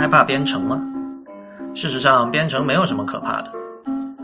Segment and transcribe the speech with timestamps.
[0.00, 0.80] 害怕编程吗？
[1.74, 3.52] 事实上，编程没有什么可怕的。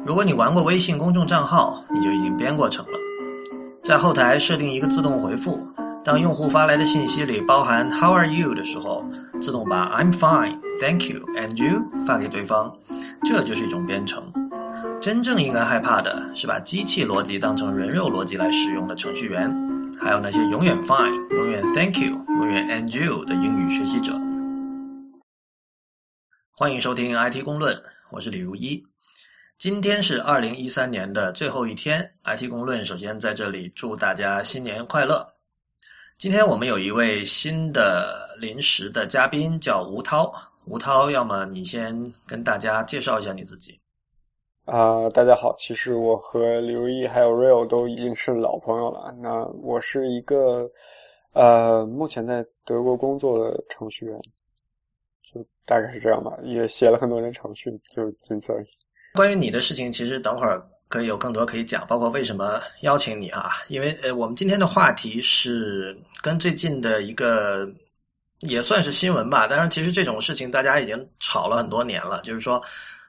[0.07, 2.99] 如果你玩过微信公众账号，你就已经编过程了。
[3.85, 5.61] 在后台设定一个自动回复，
[6.03, 9.05] 当用户发来的信息里包含 “How are you” 的时候，
[9.39, 12.73] 自动把 “I'm fine, thank you, and you” 发给对方，
[13.25, 14.23] 这就是一种编程。
[14.99, 19.55] 真正应该害怕的是把机器逻辑当成人肉逻辑来使用的程序员，
[20.01, 24.19] 还有那些永远 “fine”、永远 “thank you”、永远 “and you” 的英语学习者。
[26.59, 27.79] 欢迎收听 IT 公论，
[28.11, 28.83] 我是李如一。
[29.59, 35.23] 今天是二零一三年的最后一天，IT 公论首先在这里祝大家新年快乐。
[36.17, 40.33] 今天我们有一位新的临时的嘉宾，叫吴涛。
[40.65, 43.79] 吴涛，要么你先跟大家介绍一下你自己。
[44.65, 49.15] 啊，大家好，其实我和李如一还有 Real 都已经是老朋友了。
[49.21, 50.67] 那我是一个
[51.35, 54.19] 呃，目前在德国工作的程序员。
[55.65, 58.67] 大概是这样吧，也写了很多年程序，就仅此而已。
[59.15, 63.51] 关于你的事情，其实等会儿可以有更多可以讲，包括为什么邀请你啊？
[63.69, 67.67] 因为呃，我们今天的话题是跟最近的一个
[68.41, 72.63] 也算是新闻吧，但是其实这种事情大家已经吵了很多年了，就是说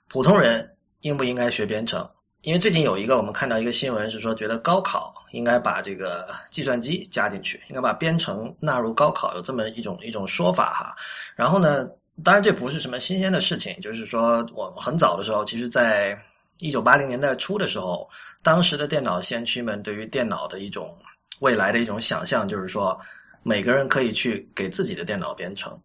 [0.07, 0.67] 普通人
[1.01, 2.09] 应不应该学编程？
[2.43, 10.95] 因为最近有一个我们看到一个新闻是说，觉得高考应该把这个计算机加进去，应该把编程纳入高考，有这么一种一种说法哈。
[11.35, 11.89] 然后呢？
[12.23, 13.79] 当然，这不是什么新鲜的事情。
[13.79, 16.17] 就是说，我们很早的时候，其实在
[16.59, 18.09] 一九八零年代初的时候，
[18.41, 20.97] 当时的电脑先驱们对于电脑的一种
[21.41, 22.99] 未来的一种想象，就是说，
[23.43, 25.79] 每个人可以去给自己的电脑编程，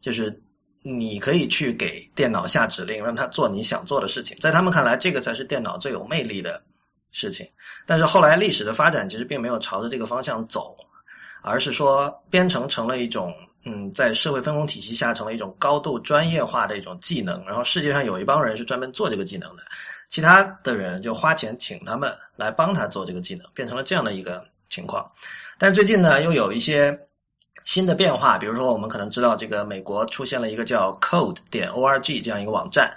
[0.00, 0.40] 就是
[0.84, 4.36] 你可以去给电脑下指令，让它做你想做的事情。
[4.40, 6.62] 在他们看来，这个才是电脑最有魅力的
[7.10, 7.44] 事情。
[7.86, 10.76] 但是后来历史的发展其实并没有朝着这个方向走，
[11.42, 13.34] 而是说编程成了一种。
[13.64, 17.44] 嗯，在社会分工体系下，成为一种高度专业化的一种技能。
[17.46, 19.62] 然后世界上有一帮人是专门做这个技能的，
[20.08, 25.08] 其他的人就花钱请他们来帮他做这个技能，变成了这样的一个情况。
[25.58, 26.98] 但是最近呢，又有一些
[27.64, 32.92] 新的变化，比如说我们可能知道，这个美国出现了一个叫 Code 点 org 这样一个网站，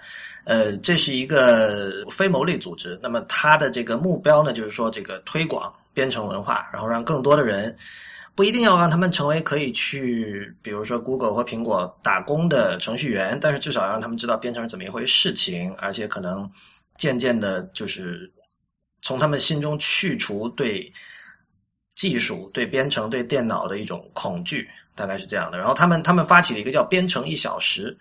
[0.46, 3.00] 呃，这是一个非牟利组织。
[3.04, 7.78] 那么它的这个目标呢，就是说这个推广编程文化，然后让更多的人。
[8.36, 16.50] 不一定要让他们成为可以去，比如说 Google 或苹果打工的程序员，但是至少让他们知道编程是怎么一回事情，而且可能
[16.98, 18.30] 渐渐的，就是
[19.02, 20.92] 从他们心中去除对
[21.96, 25.58] 技术、对编程、对电脑的一种恐惧，大概是这样的。
[25.58, 27.98] 然后他们他们发起了一个叫“编程一小时”，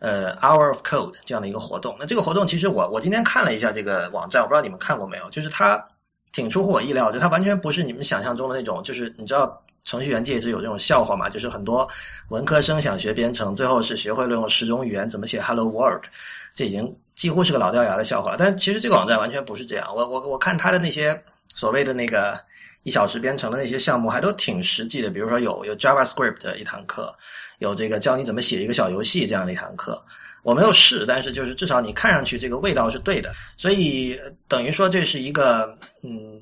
[0.00, 1.94] 呃，Hour of Code 这样的一个活动。
[2.00, 5.86] 那这个活动其实我我今天看了一下这个网站，我不知道你们看过没有，就是它。
[6.32, 11.88] 挺出乎我意料，就它完全不是你们想象中的那种，就是你知道程序员界一直有这种笑话嘛，就是很多
[12.28, 16.04] 文科生想学编程，最后是学会了用十种语言怎么写 Hello World，
[16.52, 18.36] 这已经几乎是个老掉牙的笑话。
[18.38, 21.20] 但其实这个网站完全不是这样，我我我看他的那些
[21.54, 22.38] 所谓的那个
[22.82, 27.14] 一小时编程的那些项目，还都挺实际的，比如说有有 JavaScript 的一堂课，
[27.58, 30.04] 有这个教你怎么写一个小游戏这样的一堂课。
[30.44, 36.40] 我没有试，但是就是至少你看上去这个味道是对的，所以等于说这是一个嗯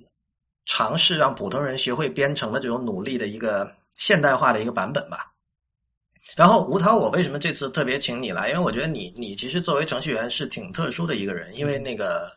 [0.67, 5.33] 尝试让普通人学会编程的这种努力的一个现代化的一个版本吧。
[6.37, 8.51] 然后吴涛，我为什么这次特别请你来？
[8.51, 12.31] 因为我觉得你你其实作为程序员是挺特殊的一个人，因为那个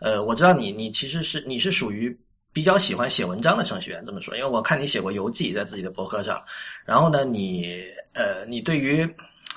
[0.00, 2.14] 呃我知道你你其实是你是属于
[2.52, 6.42] 比较喜欢写文章的程序员，这么说，因为我看你写过游记在自己的博客上，
[6.84, 7.84] 然后呢你
[8.14, 9.08] 呃你对于。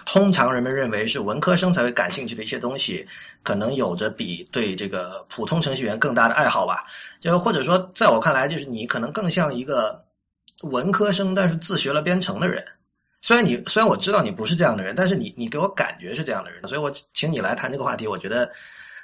[0.06, 3.08] 通常人们认为是文科生才会感兴趣的一些东西，
[3.44, 6.84] 可能有着比对这个普通程序员更大的爱好吧。
[7.20, 10.04] 就或者说，在我看来，就是你可能更像一个
[10.64, 12.64] 文科生，但是自学了编程的人。
[13.22, 18.50] 虽然你虽然我知道你不是这样的人，但是你你给我感觉是这样的人，所以我请你来谈这个话题，我觉得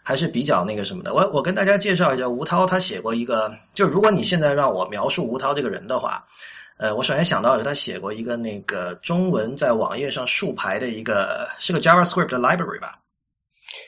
[0.04, 1.14] 还是比较那个什么的。
[1.14, 6.26] 我我跟大家介绍一下吴涛，他写过一个，就如果你现在让我描述吴涛这个人的话。
[6.78, 12.94] 呃，我首先想到有他写过一个那个中文在网页上竖排的一个，是个 JavaScript 的 library 吧？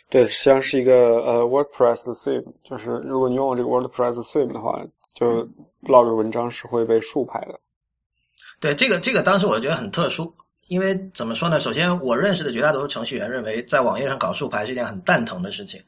[0.09, 4.83] 对，实际上是一个呃 WordPress 的 theme，就是如果你用这个 WordPress theme 的话，
[5.13, 5.47] 就
[5.83, 7.59] blog 文章是会被竖排的。
[8.59, 10.33] 对，这个这个当时我觉得很特殊，
[10.67, 11.59] 因为怎么说呢？
[11.59, 15.79] 首先，我认识的绝大多数程序员认为，在网页上搞竖排是一件很蛋疼的事情。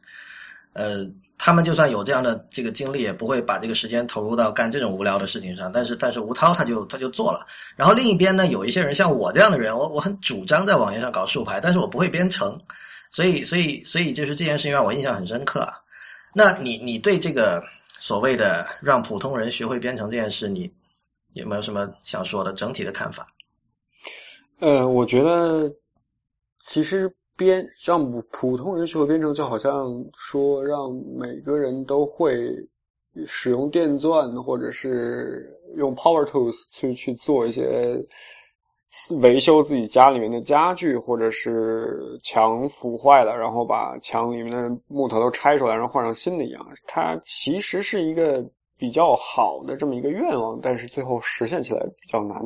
[0.73, 1.03] 呃，
[1.43, 5.71] 他们就算有这样的这个精力，也不会把这个时间投入到干这种无聊的事情上。
[5.71, 7.47] 但是，但是吴涛他就他就做了。
[7.75, 12.55] 然后另一边呢，有一些人像我这样的人，我我很主张在网页上搞竖排，但是我不会编程，
[13.09, 15.73] 所以所以所以就是这件事情让我印象很深刻啊。
[16.31, 17.59] 那你你对这个
[17.97, 20.71] 所谓的让普通人学会编程这件事，你
[21.33, 23.25] 有没有什么想说的整体的看法？
[24.59, 25.67] 呃，我觉得
[26.67, 27.11] 其实
[27.41, 32.55] 编让普通人学会编程，就好像说让每个人都会
[33.25, 37.97] 使用电钻，或者是用 Power Tools 去去做一些
[39.21, 46.63] 维修自己家里面的家具，或者是墙腐坏了，然后把墙里面的木头都拆出来，然后换上新的一样。
[46.85, 48.45] 它其实是一个
[48.77, 52.37] 比较好的这么一个愿望，但是最后实现起来比较难。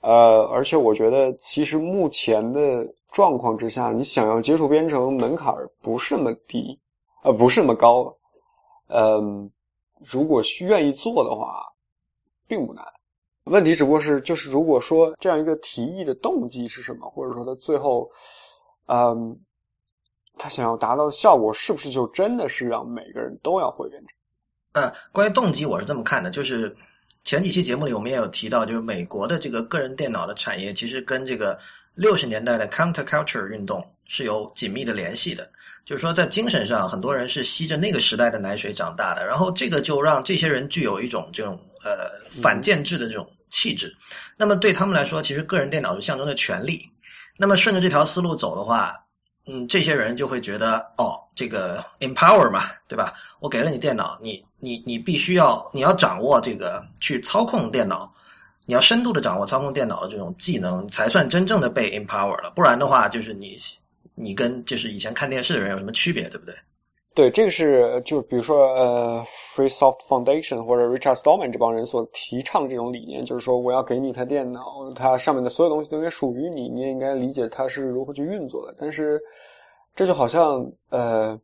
[0.00, 6.76] 呃，而且我觉得，其实目前的状况之下，你想要接触编程门槛不是那么低，
[7.22, 8.12] 呃，不是那么高。
[8.88, 9.48] 嗯，
[10.04, 11.64] 如果愿意做的话，
[12.48, 12.84] 并不难。
[13.44, 18.10] 问题只不过是，就是如果说这样一个提议的动机是什么，或者说他最后，
[18.86, 19.38] 嗯，
[20.36, 24.82] 他想要达到的效果是不是就真的是让每个人都要会编程？
[24.82, 26.76] 呃，关于动机，我是这么看的，就是。
[27.22, 31.58] 前几期节目里，我们也有提到，就是美国的这个个人电脑的产业，其实跟这个
[31.94, 35.48] 六十年代的 counterculture 运动是有紧密的联系的。
[35.84, 43.94] 就是说，在精神上，很多人是吸着那个时代的奶水长大的，然后这个就让这些人具有一种这种呃反建制的这种气质。
[44.36, 46.88] 那么对他们来说，其实个人电脑是象征着权力。
[47.36, 48.94] 那么顺着这条思路走的话，
[49.46, 53.12] 嗯，这些人就会觉得，哦，这个 empower 嘛，对吧？
[53.40, 54.44] 我给了你电脑，你。
[54.64, 58.10] 你你必须要你要掌握这个去操控电脑，
[58.66, 62.52] 你要深度的掌握操控电脑的这种技能，才算真正的被 empower 了。
[62.54, 63.56] 不然的话，就是你
[64.14, 66.54] 你跟就是以前看电视的人有什么区别，对不对？
[67.14, 69.24] 对，这个是就比如说呃
[69.54, 78.74] ，Free Soft Foundation 或者 Richard Stallman 这帮人所提倡这种理念，就是说我要给你一台电脑，它上面的所有东西都应该属于你，你也应该理解它是如何去运作的。
[78.78, 79.20] 但是
[79.94, 81.38] 这就好像呃。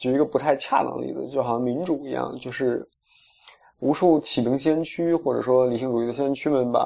[0.00, 2.88] 举一个不太恰当的例子，就好像民主一样，就是
[3.80, 6.80] 无数启蒙先驱或者说理性主义的先驱们把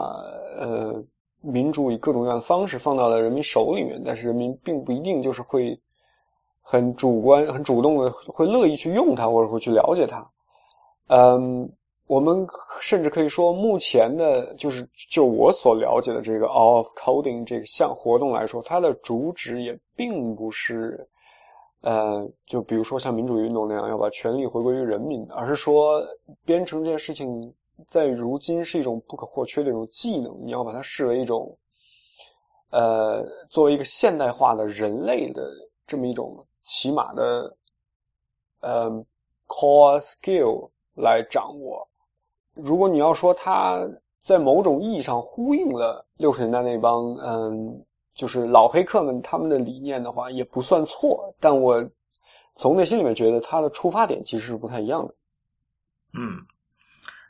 [0.59, 1.03] 呃
[1.41, 5.79] 民主以各种各样的方式放到了人民手里面，但是人民并不一定就是会
[6.61, 10.27] 很主观、很主动的会乐意去用它或者会去了解它。
[11.09, 11.71] 嗯，
[12.06, 12.47] 我们
[12.81, 21.09] 甚至可以说，目前的，就是就我所了解的这个 All of Coding 这个项活动来说，它的主旨也并不是。
[21.82, 26.00] 呃，就比如说像民主运动那样，要把权力回归于人民，而是说
[26.44, 27.52] 编程这件事情
[27.88, 31.56] 在如今是一种不可或缺的一种技能，你要把它视为一种，
[32.70, 35.43] 呃，作为一个现代化的人类的
[35.87, 37.56] 这么一种起码的，
[38.61, 38.90] 呃
[39.49, 41.84] ，core skill 来掌握。
[42.55, 43.81] 如果你要说它
[44.20, 47.84] 在某种意义上呼应了六十年代那帮，嗯。
[48.14, 51.82] 就是老黑客们他们的理念的话也不算错，但我
[52.56, 55.14] 从内心里面觉得他的出发点其实是不太一样的。
[56.12, 56.38] 嗯，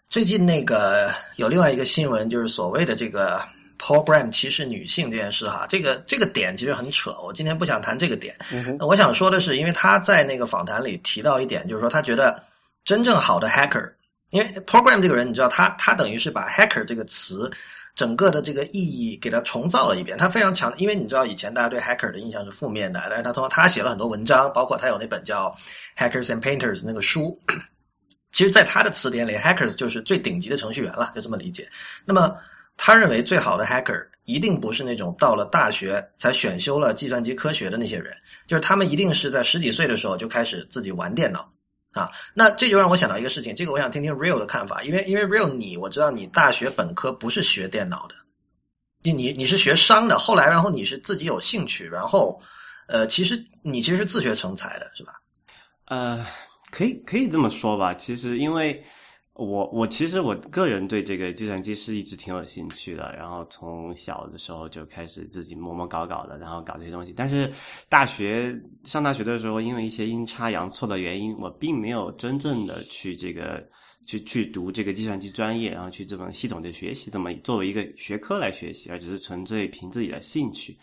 [0.09, 3.41] 最近那个有另外一个新闻，就是所谓的这个
[3.79, 8.37] program 歧视女性这件事哈，这个这个点其实很扯，我今天不想谈这个点。
[8.81, 12.43] 我想说的是，因为他在那个访谈里提到一点，就是说他觉得
[12.85, 13.89] 真正好的 hacker，
[14.31, 17.49] 因为 program 这个人，你知道他他等于是把 hacker 这个词。
[17.95, 25.55] 整个的这个意义给他重造了一遍，他非常强，因为你知道以前大家对 hacker 的印象是负面的，但是他通过他写了很多文章，包括他有那本叫
[26.01, 27.39] 《Hackers and Painters》那个书，
[28.33, 31.69] 其实，在他的词典里，hackers 就是最顶级的程序员了，就这么理解。
[32.07, 32.35] 那么，
[32.79, 41.52] 他认为最好的 hacker 一定不是那种到了大学才选修了计算机科学的那些人，就是他们一定是在十几岁的时候就开始自己玩电脑。
[41.93, 48.15] 啊，那这就让我想到一个事情，这个我想听听 Real 的看法，因为因为 Real 你我知道你大学本科不是学电脑的，
[49.03, 52.41] 你你你是学商的，后来然后你是自己有兴趣，然后
[52.89, 55.13] 呃，其实你其实是自学成才的，是吧？
[55.87, 56.27] 呃，
[56.71, 58.83] 可以可以这么说吧，其实因为。
[59.35, 67.15] 我我其实我个人对这个计算机是一直挺有兴趣的，然后从小的时候就开始自己摸摸搞搞的，然后搞这些东西。
[67.17, 67.51] 但是
[67.89, 73.67] 大学上大学的时候，因为一些阴差阳错的原因，我并没有真正的去这个
[74.07, 80.77] 去去读这个计算机专业，然后去这种系统的学习，这么作为一个学科来学习，而只是纯粹凭自己的兴趣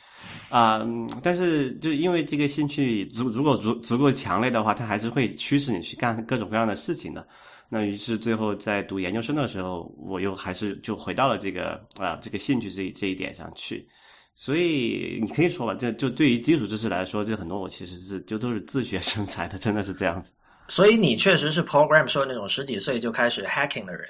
[0.50, 0.82] 啊。
[1.22, 7.28] 但是就因为这个兴趣足如果足足够强烈的话，它还是会驱使你去干各种各样的事情的。
[7.70, 13.88] 那于是最后在读研究生的时候，我又还是就回到了这个啊这个兴趣这这一点上去，
[14.34, 20.32] 所以你可以说吧，这就对于基础知识来说，这很多我其实是就都是自学成才的，真的是这样子。
[20.68, 24.10] 所以你确实是 program 说那种十几岁就开始 hacking 的人，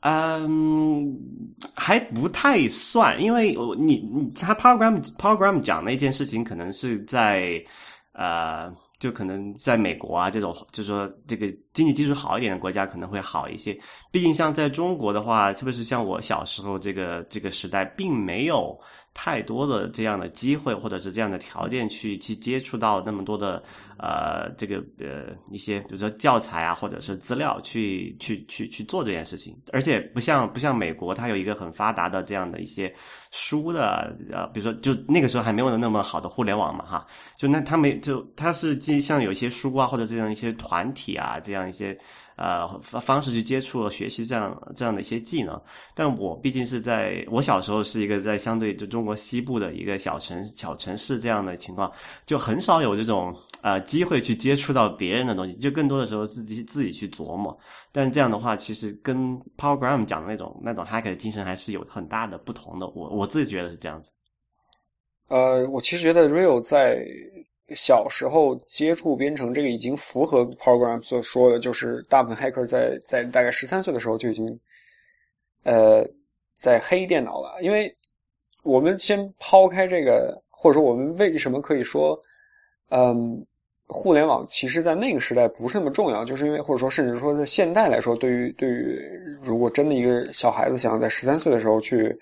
[0.00, 1.16] 嗯，
[1.74, 7.62] 还不太算，因为你你他 program program 讲那件事情，可能是在。
[8.18, 13.78] 呃，就可能在美国啊这种，就是说这个经济基础好一点的国家可能会好一些。
[14.10, 18.78] 毕竟像在中国的话，特别是像我小时候这个这个时代，并没有
[19.18, 23.62] 太多的这样的机会或者是这样的条件去去接触到那么多的
[23.98, 29.56] 呃这个呃一些比如说教材啊或者是资料去去去去做这件事情。
[29.72, 32.92] 而且不像不像美国，它有一个很发达的这样的一些
[33.30, 37.06] 书的呃，比如说就那个时候还没有那么好的互联网嘛哈，
[37.36, 38.76] 就那他没就他是。
[39.00, 41.96] 像有一些书啊，或者这样一些团体啊，这样一些
[42.36, 45.60] 呃方方式去接触学习这样这样的一些技能。
[45.94, 51.90] 但我毕竟是在我小时候是一个在相对就中国西部的一个小城小城市这样的情况，
[52.26, 57.58] 就很少有这种呃机会去接触到别人的东西，就更多的时候自己自己去琢磨。
[57.90, 62.86] 但这样的话，其实跟 Powergram 讲的那种那种 hack 的精神还是有很大的不同的。
[62.88, 64.12] 我我自己觉得是这样子。
[65.28, 67.02] 呃，我其实觉得 Real 在。
[67.74, 74.60] 小时候接触编程，这个已经符合 program 所说的，就是大部分 hacker 在在大概十三岁的时候就已经，
[75.64, 76.08] 呃，
[76.54, 77.60] 在黑电脑了。
[77.60, 77.92] 因为
[78.62, 82.16] 我们先抛开这个，或者说我们为什么可以说，
[82.90, 83.44] 嗯，
[83.88, 88.96] 互联网其实在那个时代不是那么重要，就是因为或者说甚至说在现代来说，对于对于
[89.42, 92.16] 如果真的一个小孩子想要在十三岁的时候去，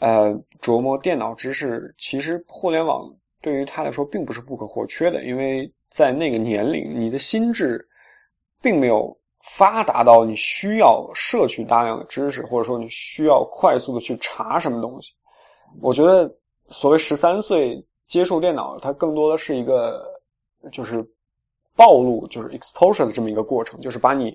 [0.00, 3.08] 呃，琢磨电脑知识，其实互联网。
[3.44, 7.86] 对于他来说，并不是不可或缺的，因为在那个年龄，你的心智
[8.62, 9.14] 并没有
[9.52, 15.12] 发达到你需要摄取大量的知识，或者说你需要快速的去查什么东西。
[15.82, 16.34] 我觉得，
[16.68, 20.02] 所谓十三岁接触电脑，它更多的是一个
[20.72, 21.06] 就是
[21.76, 24.34] 暴露，就是 exposure 的这么一个过程，就是把你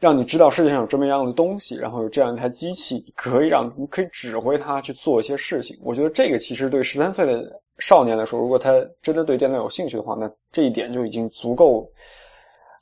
[0.00, 5.78] 让你知道世界上有这么样的东西，然后有这样一台机器，可以让你可以指挥它去做一些事情。
[5.80, 7.61] 我觉得这个其实对十三岁的。
[7.78, 11.90] 少年来说，如果他真的对电脑有兴趣的话，那这一点就已经足够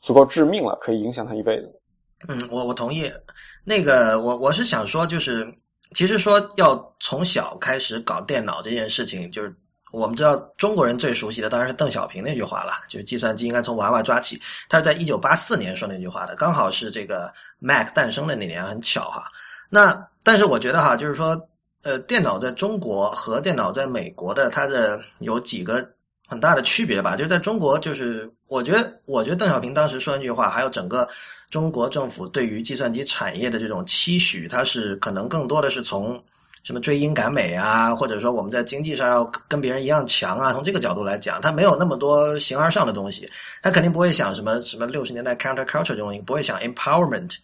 [0.02, 1.80] 足够致命了，可以影响他一辈子。
[2.28, 3.10] 嗯，我我同意。
[3.64, 5.46] 那个，我我是想说，就是
[5.94, 9.54] 其实说要从小开始搞电脑这件事情，就是
[9.90, 14.38] 我们知道中国人最熟悉的当然是邓小平那句话了，就是计算机应该从娃娃抓起。
[14.68, 19.24] 他是在一九八四年说那句话的，刚好是这个 Mac 诞生的那年，很巧哈。
[19.70, 21.40] 那但是我觉得哈，就是说。
[21.82, 25.88] 呃，电脑在中国和电脑在美国的它的有几个
[26.28, 27.16] 很大的区别吧？
[27.16, 31.08] 就是在中国，就是我觉得，我觉得邓小平当时说那句话，还有整个
[31.48, 36.22] 中国政府对于计算机产业的这种期许，它是可能更多的是从
[36.62, 43.26] 什么追英赶美啊，或者说我们在经济上要跟别人一样强啊，从这个角度来讲，它没有那么多形而上的东西，
[43.62, 47.36] 它肯定不会想什么什么六十年代 counter culture 这种东西，不会想 empowerment。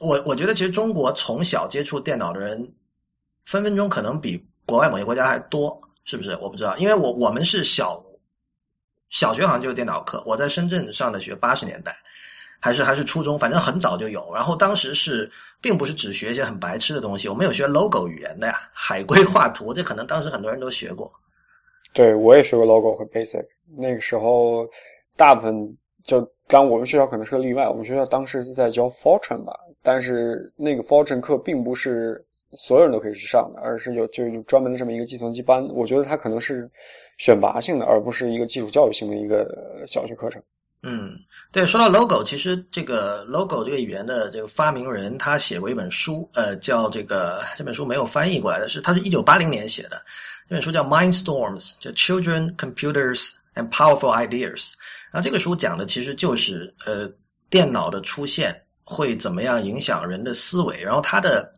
[0.00, 2.66] 我我觉得其实中国从小接触电脑的人。
[3.44, 6.36] 分分钟可能比国外某些国家还多，是不是？
[6.40, 8.02] 我不知道，因为我我们是小
[9.10, 11.94] 小学好像就有电脑课，我在深圳上的学，八十年代
[12.58, 14.32] 还是还是初中，反正很早就有。
[14.34, 21.12] 然后当时是并不是只学一些很白痴的东西，我们有学 logo 语言的呀，海龟画图，这可能当时很多人都学过。
[21.92, 23.44] 对，我也学过 logo 和 basic。
[23.76, 24.66] 那个时候
[25.16, 32.24] 大部分就当我们学校可能是个例外，我们学校当时是在教 Fortran 吧，但是那个 Fortran 课并不是。
[32.56, 35.66] 所有人都可以去上的，而是有就是专门的这么一个计算机班。
[35.68, 36.70] 我觉得它可能是
[37.18, 40.42] 选拔性的，而不是一个基础教育性的一个小学课程。
[40.82, 41.12] 嗯，
[41.50, 41.64] 对。
[41.64, 50.02] 说到 logo，其实这个 logo 这个语言的这个发明人，他写过一本书，呃，叫这个这本书没有翻译过来的是，他是一九八零年写的。
[50.48, 54.74] 这本书叫《Mindstorms》，叫 Children, Computers and Powerful Ideas。
[55.10, 57.10] 然后这个书讲的其实就是呃
[57.48, 61.50] 电脑的出现会怎么样影响人的思维，然后它的。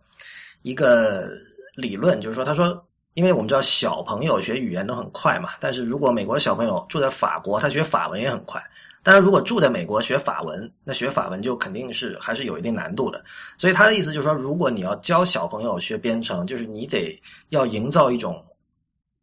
[0.66, 1.30] 一个
[1.76, 8.61] 理论就是说，他说，因为我们知道小朋友学语言都很快嘛，但是如果美国的小朋友住在法国，他学法文也很快。
[9.00, 13.25] 但是如果住在美国学法文，那学法文就肯定是还是有一定难度的。
[13.56, 17.16] 所以他的意思就是说，如果你要教小朋友学编程，就是你得
[17.50, 18.44] 要营造一种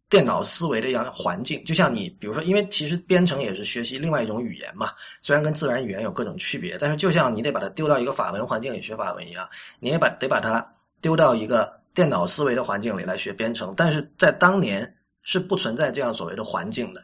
[0.09, 9.45] 电脑思维的一样环境，就像你比如说，因为其实编程也是学习另外一种语言嘛，虽然跟自然语言有各种区别，但是就像你得把它丢到一个法文环境里学法文一样，
[9.81, 10.65] 你也把得把它。
[11.03, 17.03] 丢到一个电脑思维的环境里来学编程，但是在当年是不存在这样所谓的环境的。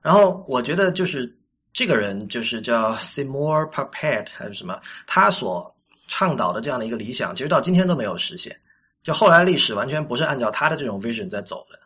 [0.00, 1.36] 然后我觉得就是
[1.72, 5.74] 这个人就是叫 Seymour p a p e t 还是什么，他所
[6.06, 8.56] 倡导的这样的一个理想，其实到今天都没有实现。
[9.02, 11.78] 就后来历史完全不是按照他的这种 vision 在走的。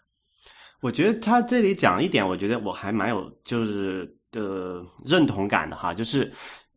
[0.80, 6.30] 我觉得他这里讲一点，我觉得我还蛮有就是的认同感的哈，就是。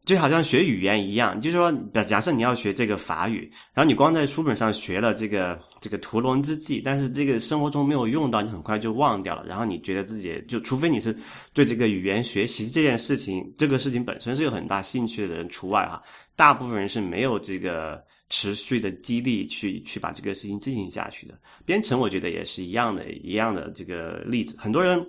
[0.07, 1.69] 就好像学语言一样，就是说，
[2.05, 9.45] 假设你要学这个法语，然后你光在书本上学了这个这个屠龙之计，但是这个生活中没有用到，你很快就忘掉了。
[9.45, 11.13] 然后你觉得自己就，除非你是
[11.53, 16.01] 对这个语言学习这件事情，这个事情本身是有很大兴趣的人除外哈，
[16.37, 21.37] 大部分人是没有这个持续的激励去去把这个事情进行下去的。
[21.65, 25.05] 编程我觉得也是一样的，一样的这个例子，很多人。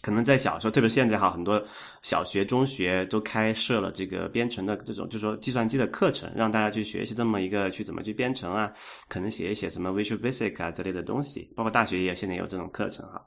[0.00, 1.62] 可能在小时候，特别现在哈，很多
[2.02, 8.72] 小学、中学都开设了这个编程的这种，就是说计算机的课程，让大家去学习这么一个去怎么去编程啊，
[9.08, 13.20] 可能写一写什么 Visual Basic 啊之类的东西，包括大学也现在有这种课程哈。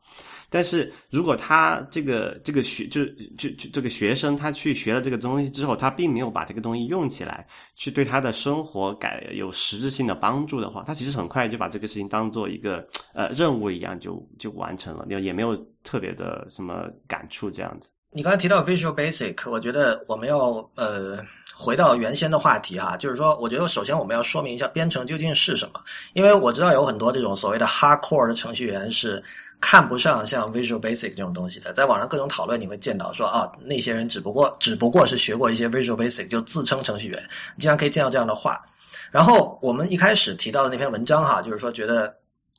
[0.49, 3.05] 但是如果他这个这个学就
[3.37, 15.53] 就就这个学生他去学了这个东西之后，他并没有把这个东西用起来，去对他的生活改有实质性的帮助的话，他其实很快就把这个事情当做一个呃任务一样就就完成了，也也没有。
[15.83, 17.89] 特别的什么感触这样子？
[18.13, 21.17] 你刚才提到 Visual Basic，我觉得我们要呃
[21.55, 29.23] 回到原先的话题哈，就是说，我觉得首先我们要说明一下编程究竟是什么，因为我知道有很多这种所谓的 Hardcore 的程序员是
[29.61, 38.61] 看不上像 Visual Basic 这种东西的，在网上各种讨论你会见到说啊，那些人只不过只不过是学过一些 Visual Basic 就自称程序员，经常可以见到这样的话。
[39.09, 42.13] 然后我们一开始提到的那篇文章哈，就是说觉得。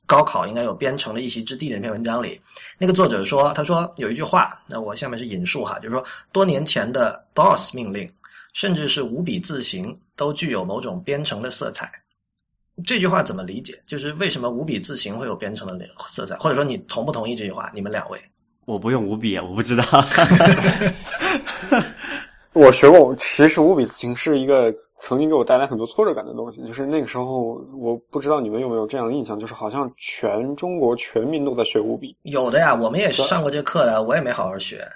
[0.05, 2.39] 高考应该有编程的一席之地的那篇文章里，
[2.77, 8.11] 那个作者说，他说有一句话，那我下面是引述哈，就是说多年前的 DOS 命令，
[8.53, 11.89] 甚至是五笔字形，都具有某种编程的色彩。
[12.85, 13.81] 这句话怎么理解？
[13.85, 16.35] 就是为什么五笔字形会有编程的色彩？
[16.35, 17.71] 或者说你同不同意这句话？
[17.73, 18.21] 你们两位？
[18.65, 19.83] 我不用五笔，我不知道。
[22.51, 24.73] 我学过，其实五笔字形是一个。
[25.05, 32.15] 曾经给我带来很多挫折感的东西，就是那个时候，我不知道你们有没有这样的印象，就是好像全中国全民都在学五笔。
[32.21, 34.87] 有的呀，我们也上过这课的，我也没好好学。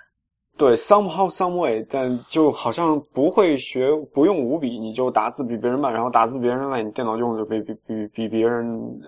[0.55, 8.65] 对，somehow some way，但就好像不会学，不用五笔你就打字比别人慢，然后打字比别人慢，你电脑用的比比比比别人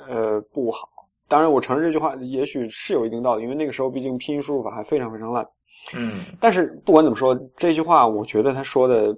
[0.09, 0.89] 呃不好。
[1.29, 5.47] 当然，我承认这句话也许是有一定道理，因为那个时候毕竟拼音输入法还非常非常烂。
[5.95, 9.15] 嗯，但是不管怎么说，这句话我觉得他说的。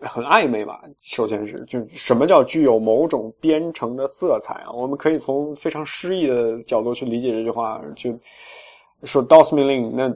[0.00, 0.82] 很暧昧吧？
[1.00, 4.70] 首先是，就什么叫具有某种编程的色彩啊？
[4.70, 8.14] 我们可以从非常诗意的角度去理解这句话，就
[9.04, 10.14] 说 DOS 命令，那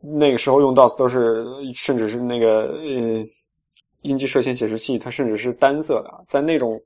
[0.00, 3.24] 那个时候用 DOS 都是，甚至是那个呃，
[4.00, 6.80] 音机射线显示器，它甚至是单色的，在那种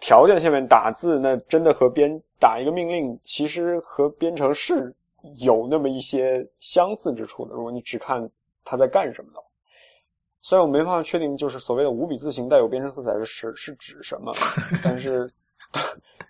[0.00, 4.94] 条件下面打字，那真的和编打一个命令，其实和编程是
[5.38, 7.54] 有那么一些相似之处的。
[7.54, 8.30] 如果你只看
[8.62, 9.46] 它在干什么的话。
[10.42, 14.32] 虽然我没办法确定，就是所谓的五笔字形带有编程色彩是是指什么，
[14.82, 15.32] 但是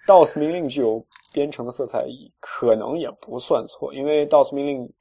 [0.06, 2.04] DOS 命令具有编程的色彩，
[2.38, 3.92] 可能也不算错。
[3.94, 4.92] 因为 DOS 命令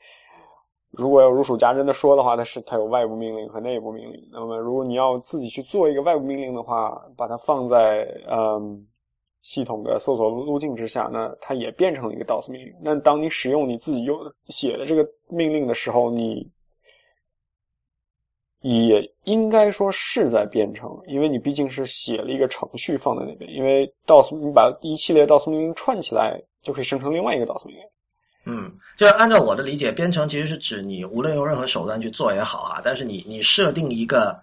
[0.92, 4.28] 如果要如数家珍的说的话，它是它有外部命令和内部命令。
[4.32, 8.88] 那么如果你要自己去做一个外部命令的话，把它放在嗯
[9.42, 12.74] 系统的搜索路径之下，那它也变成了一个 DOS 命令。
[12.82, 14.20] 那当你使用你自己用
[14.50, 16.50] 写的这个命令的时候，你
[18.62, 23.52] 也应该说是在编程，因为你毕竟是写了一个程序放在那边。
[23.52, 27.84] 因为 DOS 你把一系列 DOS 命令串起来，就可以生成另外一个 DOS 命令。
[28.46, 34.36] 嗯，就按照我的理解，编程其实是指你无论用任何手段去做也好啊，但是你你设定一个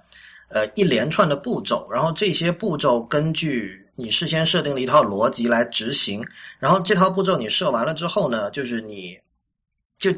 [0.51, 6.25] 呃一连串的步骤，然后这些步骤根据你事先设定的一套逻辑来执行，
[6.61, 9.19] 然后这套步骤你设完了之后呢，就是你
[9.99, 10.13] 就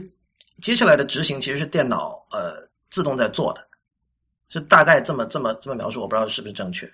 [0.60, 3.66] 接下来的执行其实是电脑呃自动在做的。
[4.50, 6.90] 是大概这么这么这么描述，我不知道是不是正确。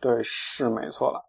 [0.00, 1.22] 对，是没错了。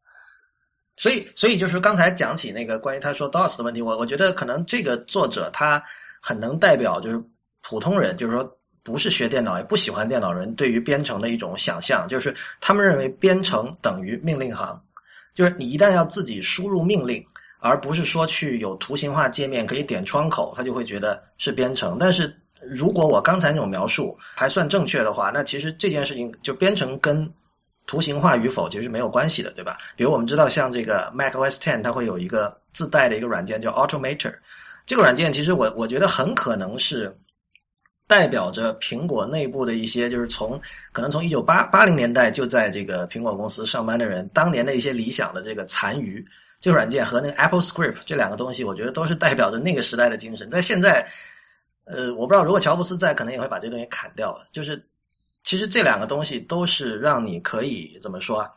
[0.97, 5.83] 所以，所以就是刚才讲起那个关于他说 DOS 的问题，我我觉得可能这个作者他
[6.21, 7.21] 很能代表就是
[7.61, 14.81] 普通人，就是说不是学电脑也不喜欢电脑人对于编程的一种想象，就是他们认为编程等于命令行，
[15.33, 17.25] 就是你一旦要自己输入命令，
[17.59, 22.33] 而不是说去有图形化界面可以点窗口，他就会觉得是编程，但是。
[22.69, 27.31] 如果我刚才那种描述还算正确的话，那其实这件事情就编程跟
[27.87, 29.77] 图形化与否其实是没有关系的，对吧？
[29.95, 34.33] 比如我们知道，像这个 macOS Ten，它会有一个自带的一个软件叫 Automator，
[34.85, 37.15] 这个软件其实我我觉得很可能是
[38.07, 40.59] 代表着苹果内部的一些，就是从
[40.91, 46.25] 可能从一九八八零年代就在这个苹果公司上班的人当年的一些理想的这个残余。
[46.59, 51.07] 这个软件和那个 Apple Script 这两个东西，我觉得都是代表着那个时代的精神，在现在。
[51.85, 54.47] 呃，我不知道，如果乔布斯在，可能也会把这东西砍掉了。
[54.51, 54.83] 就是，
[55.43, 58.51] 其实这两个东西都是让你可以怎么说啊？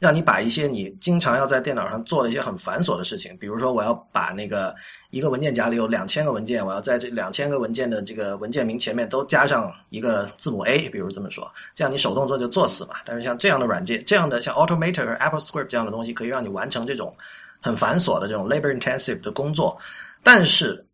[0.00, 4.74] 让你把一些你经常要在电脑上做的一些很繁琐的事情，比如说我要把那个
[5.10, 12.96] 一个文件夹里有两千个文件，我要在这两千个文件的这个文件名前面都加上一个字母 A，比如这么说，这样你手动做就做死嘛。
[13.04, 17.14] 但是像这样的软件，这样的像 Automator 和 Apple Script 这样的东西，可以让你完成这种
[17.60, 19.78] 很繁琐的这种 labor intensive 的工作。
[20.24, 20.84] 但是，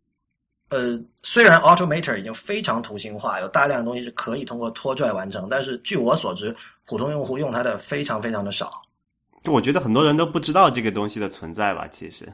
[0.69, 6.55] 呃，虽然 Automator 已经非常图形化，有大量的东西是可以通过拖拽完成，但是据我所知，
[6.85, 8.69] 普通用户用它的非常非常的少。
[9.43, 12.27] 就我觉得很多人都不知道这个东西的存在吧，其实。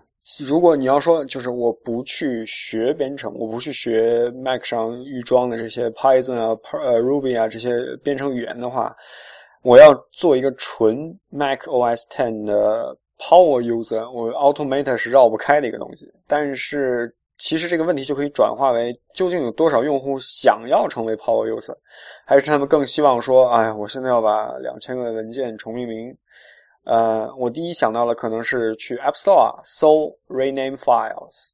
[0.43, 6.47] 如果你要说，就是我不去学编程，我不去学 Mac 上预装的这些 Python 啊、
[6.81, 8.95] 呃 Ruby 啊这些编程语言的话，
[9.61, 16.11] 我要做一个纯 Mac OS Ten 的 Power User，我 Automator 是绕不开的一个东西。
[16.25, 21.75] 但是其实这个问题就可以转化为，究竟有多少用户想要成为 Power User，
[22.25, 26.15] 还是他们更希望说，哎，我现在要把两千个文件重命名。
[26.85, 31.51] 呃，我第一想到的可能是去 App Store 搜 rename files。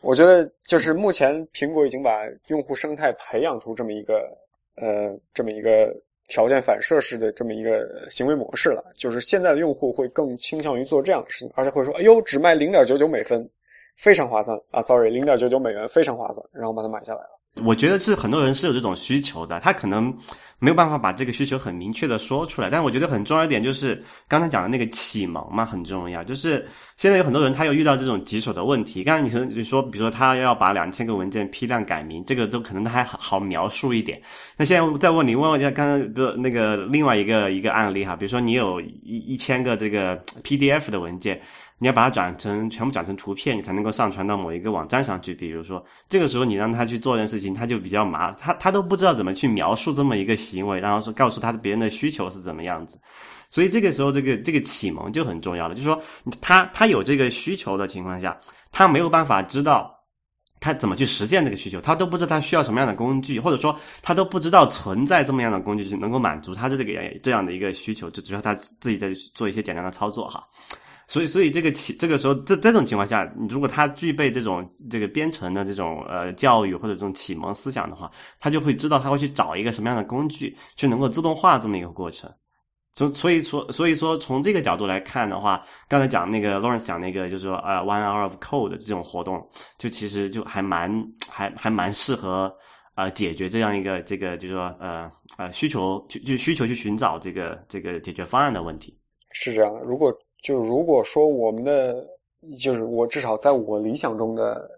[0.00, 4.36] 我觉得就是目前苹果已经把用户生态培养出这么一个
[4.76, 5.94] 呃这么一个
[6.28, 8.82] 条件反射式的这么一个行为模式了。
[8.96, 13.48] 就是现在的用户会更倾向于做这样的事情，而且会说：“哎呦，只卖零点九九美分，
[13.96, 17.64] 非常划算啊！”Sorry，零点九九美元非常划算，然后把它买下来了。
[17.64, 20.14] 我觉得是很多人是有这种需求的，他可能
[20.58, 22.70] 没有办法把这个需求很明确的说出来。
[22.70, 26.24] 但我觉得很重要一点就是刚才讲的那个启蒙嘛，很重要。
[26.24, 26.66] 就是
[26.96, 29.04] 现在有很多人他有遇到这种棘手的问题。
[29.04, 34.20] 刚才你说你说，比如说他要把两千个文件批量改名，这个都可能他还好好描述一点。
[34.56, 41.40] 那现在再问你问问一下，刚刚比如那个另外一个一个案例哈，比如说你有一一千个这个 PDF 的文件。
[41.78, 45.34] 你要把它转成全部转成图片，你才能够上传到某一个网站上去。
[45.34, 52.98] 比如说，这个时候你让他去做件事情，他就比较麻，他他都不知道怎么去描述这么一个行为，然后说告诉他别人的需求是怎么样子。
[53.48, 55.74] 所以这个时候，这个这个启蒙就很重要了。
[55.74, 56.02] 就是说，
[56.40, 58.38] 他他有这个需求的情况下，
[58.72, 59.94] 他没有办法知道
[60.58, 70.44] 他怎么去实现这个需求，他都不知道他需要什么样的工具，或者说他都不知道存在这么样的工具能够满足他的这个这样的一个需求，就只要他自己在做一些简单的操作哈。
[71.08, 82.28] 所以，所以这个起这个时候，这这种情况下，如果他具备这种这个编程的这种呃教育或者这种启蒙思想的话，他就会知道他会去找一个什么样的工具，去能够自动化这么一个过程。
[82.94, 90.90] 从所以说，所以说从这个角度来看的话，刚才讲那个 Lawrence 讲那个，就是说呃 One Hour of Code 这种活动，就其实就还蛮
[91.30, 92.52] 还还蛮适合
[92.94, 98.98] 啊解决这样一个这个就是说呃呃需求就就需求去寻找这个这个解决方案的问题。
[99.32, 100.12] 是这样，如果。
[100.42, 102.06] 就如果说我们的，
[102.60, 104.70] 就是我至少在我理想中的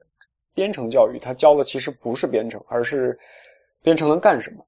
[0.55, 3.19] 编程教育，他教的其实不是编程，而是
[3.83, 4.65] 编程能干什么。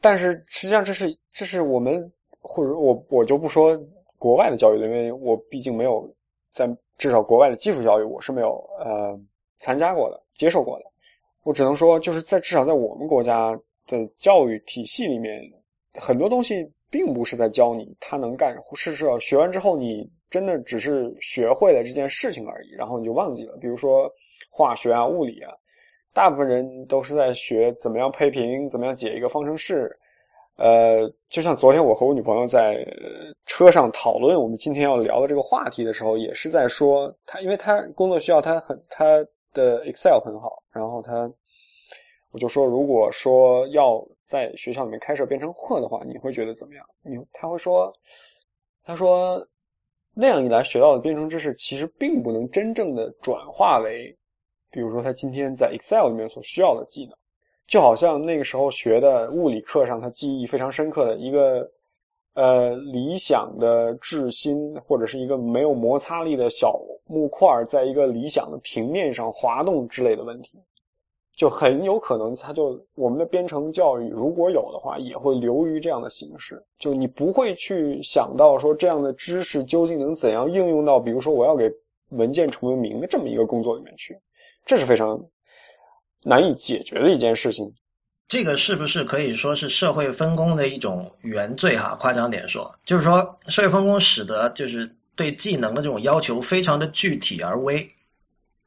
[0.00, 3.76] 但是实际上这是这是我们或者我我就不说
[4.16, 6.08] 国外的教育了，因为我毕竟没有
[6.52, 9.18] 在至少国外的基础教育我是没有呃
[9.58, 10.84] 参加过的、接受过的。
[11.42, 15.42] 我只能说，就是在至少在我们国家的教育体系里面，
[15.94, 16.70] 很多东西。
[16.90, 23.56] 并不是在教你他能干，是说学完之后你真的只是学会了这件事情而已，然后你就忘记了。
[23.60, 24.10] 比如说
[24.50, 25.52] 化学啊、物理啊，
[26.12, 29.96] 大部分人都是在学怎么样配平，怎么样解一个方程式。
[30.56, 32.84] 呃，就像昨天我和我女朋友在
[33.46, 39.04] 车上讨论我们今天要聊的这个话题的时候，也是在说他，因为他工作需要他很他
[39.52, 41.30] 的 Excel 很好，然后他。
[42.32, 46.86] 我就说，如果说要在学校里面开设编程课的话，你会觉得怎么样？
[47.02, 47.92] 你他会说，
[48.84, 49.44] 他说
[50.14, 54.16] 那样一来学到的编程知识其实并不能真正的转化为，
[54.70, 57.16] 比如说他今天在 Excel 里面所需要的技能，
[57.66, 61.68] 就好像那个时候学的物理课上他记忆非常深刻的一个
[62.34, 70.62] 呃理想的质心或者是一个没有摩擦力的小木块在一个理想的平面上滑动之类的问题。
[71.40, 76.62] 就很有可能，它就我们的编程教育如果有的话，也会流于这样的形式。
[76.78, 81.64] 就你不会去想到说这样的知识究竟能怎样应用到，比如说我要给
[82.10, 84.14] 文件重命名的这么一个工作里面去，
[84.66, 85.18] 这是非常
[86.22, 87.72] 难以解决的一件事情。
[88.28, 91.74] 这个是不是可以说是社会分工的一种原罪？
[91.74, 97.88] 哈，夸张点说，就是说社会分工使得就是对技能的这种要求非常的具体而微。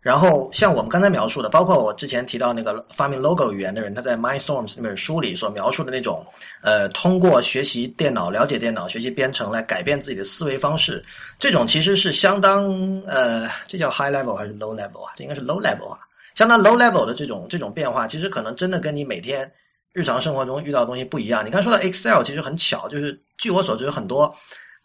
[0.03, 6.25] 然后像我们刚才描述的，包括我之前提到那个发明 logo 语言的人，他在 Mindstorms 那本书里所描述的那种，
[6.61, 11.01] 呃，通过学习电脑、了解电脑、学习编程来改变自己的思维方式，
[11.39, 12.69] 这种其实是相当
[13.07, 15.13] 呃，这叫 high level 还是 low level 啊？
[15.15, 15.99] 这应该是 low level 啊，
[16.35, 19.49] 相当 low level 的这种这种变化，其实可能真的跟你每天
[19.93, 21.45] 日常生活中遇到的东西不一样。
[21.45, 24.35] 你刚说到 Excel，其实很巧，就是据我所知，很多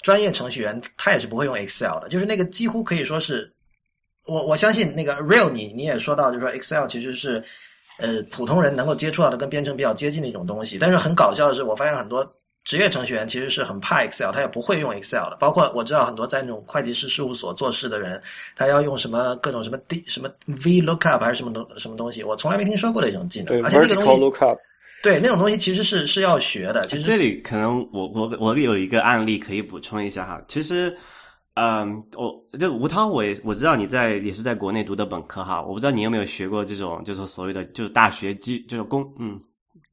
[0.02, 3.52] 专业程序员他也是不会用 Excel 的，就是那个几乎可以说是，
[4.28, 7.42] 我我相信那个 Real 你你也说到，就是说 Excel 其实是
[7.98, 12.32] 呃普通人能够接触到的跟编程比较接近的一种东西，但是很搞笑的是，我发现很多。
[12.64, 15.38] 职业程序员其实是很怕 Excel，他也不会用 Excel 的。
[15.40, 18.20] 包括我知道很多在那种会计师事务所做事的人，
[18.54, 23.64] 他要用什么各种什么 D 什么 V lookup 还是什么东什么东西，我从来没听说过的一种技能。
[23.64, 24.44] 而且那个东西，
[25.02, 26.84] 对那种东西其实是是要学的。
[26.86, 30.38] 其实这里可能我我我有一个案例可以补充一下哈。
[30.46, 30.94] 其实，
[31.58, 35.60] 嗯，我这吴涛，我也我知道你在也是在国内读的本科哈。
[35.60, 39.40] 我不知道你有没有学过这种就是所谓的就是大学基就是公嗯。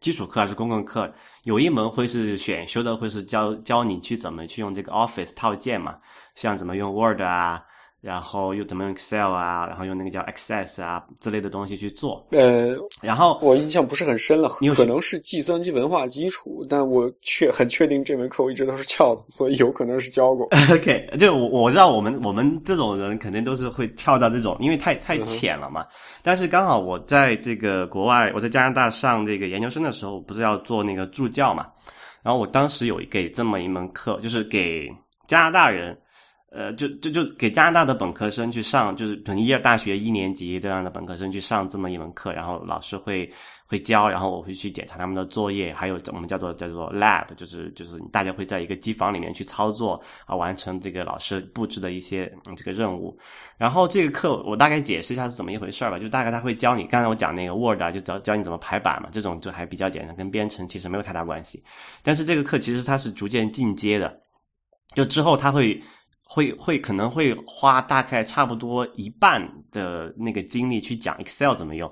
[0.01, 1.11] 基础课还是公共课，
[1.45, 5.97] 有一门会是选修的，会是教教你去怎么去用这个 Office 套件嘛，
[6.35, 7.63] 像怎么用 Word 啊。
[8.05, 9.65] 然后又怎么用 Excel 啊？
[9.65, 12.23] 然后用那个叫 Access 啊之类的东西去做。
[12.33, 20.47] 呃，然后我印象不是很深了，可能是计算机文化基础，但我确很确定这门课我一直都是翘的，所以有可能是教过。
[20.71, 25.83] OK，就我我知道我们我们这种人肯定都是会跳到这种，因为太太浅了嘛。
[26.21, 31.65] 但是刚好我在这个国外，我在加拿大上这个研究生的时候，不是要做那个助教嘛？
[32.21, 34.87] 然后我当时有给这么一门课，就是给
[35.25, 35.97] 加拿大人。
[36.55, 43.29] 呃，就就就给加拿大的本科生去上，就是可能一二大学一年级这样的本科生去上这么一门课，然后老师会
[43.67, 53.19] 会教，然后我会去检查他们的作业，还有我们叫做叫做 lab，就是就是大家会在一个机房里面去操作啊，完成这个老师布置的一些这个任务。
[53.57, 61.61] 然后这个课我大概解释一下是怎么一回事吧，就大概他会教你，刚才我讲那个 Word 啊，就教教你怎么排版嘛，这种就还比较简单，跟编程其实没有太大关系。
[62.01, 64.17] 但是这个课其实它是逐渐进阶的，
[64.95, 65.77] 就之后他会。
[66.25, 71.91] 会会可能会花大概差不多一半的那个精力去讲 Excel 怎么用。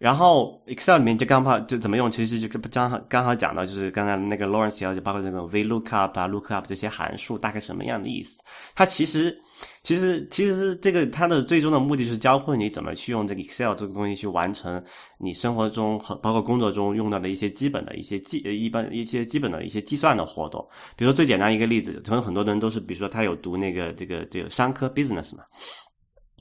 [0.00, 8.42] 然后 Excel 里面就刚好就怎么用，其实就刚好刚好讲到，就是刚才那个 Lawrence 要就包括这种 VLOOKUP 啊、Lookup 这些函数大概什么样的意思。
[8.74, 9.38] 它其实
[9.82, 14.82] 其实其实这个它的最终的目的是教会你怎么去用这个 Excel 这个东西去完成
[15.18, 20.66] 你生活中和包括工作中用到的一些基本的一些计一般一些基本的一些计算的活动。
[20.96, 25.44] 比如说最简单一个例子，可能很多人都是比如说他有读那个这个这个商科 business 嘛，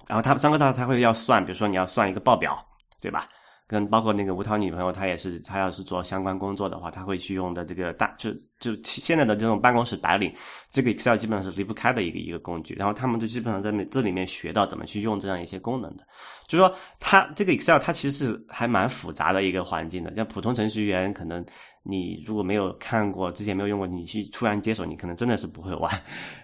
[0.07, 2.57] 然后他商科他他会要算，比如说你要算一个报表，
[3.01, 3.27] 对吧？
[3.69, 10.33] 跟包括那个吴涛女朋友，她也是，她要是做相关工作的话，她会去用的这个大就就现在的这种办公室白领，
[10.71, 12.73] 这个 Excel 基本上是离不开的一个一个工具。
[12.73, 16.03] 然后他们就基本上在这里面学到怎么去用这样一些功能的。
[16.47, 21.45] 就说它这个 Excel 它其实是还蛮复杂的一个环境的，像普通程序员可能。
[21.89, 25.91] 你如果没有看过，之前没有用过，你去突然接手，你可能真的是不会玩。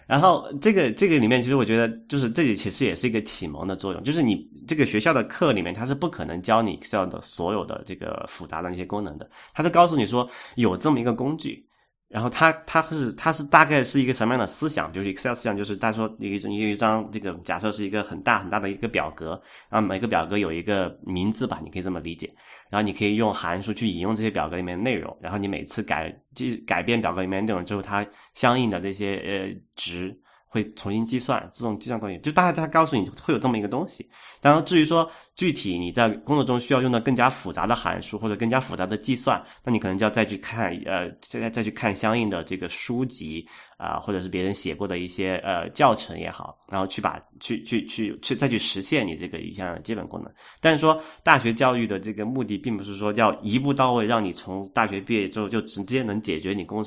[0.07, 11.65] 然后这个这个里面，其实我觉得就是这里其实也是一个启蒙的作用，就是你这个学校的课里面，它是不可能教你 Excel 的所有的这个复杂的那些功能的，它是告诉你说有这么一个工具。
[12.07, 14.93] 然后它它是它是大概是一个什么样的思想？
[14.93, 22.31] 就是 Excel 思想，就是他说一个你有一张这个假设是一个很大很大的一个表格，然后每个表格有一个名字吧，你可以这么理解。
[22.75, 30.13] 然后你可以用函数去引用这些表格里面的内容，然后你每次改即改变表格里面内容之后，它相应的这些呃值。
[30.47, 34.09] 会重新计算，自动计算过程，就大概他告诉你会有这么一个东西。
[34.41, 43.45] 然后至于说具体你在工作中需要用到更加复杂的函数或者更加复杂的计算，那你可能就要再去看呃，现在再去看相应的这个书籍
[43.77, 50.31] 啊，或者是别人写过的一些呃教程也好，然后去把去去去去再去实现你这个一项基本功能。
[50.61, 56.83] 但是说大学教育的这个目的，并不是说要一步到位，让你从大学毕业之后就直接能解决你工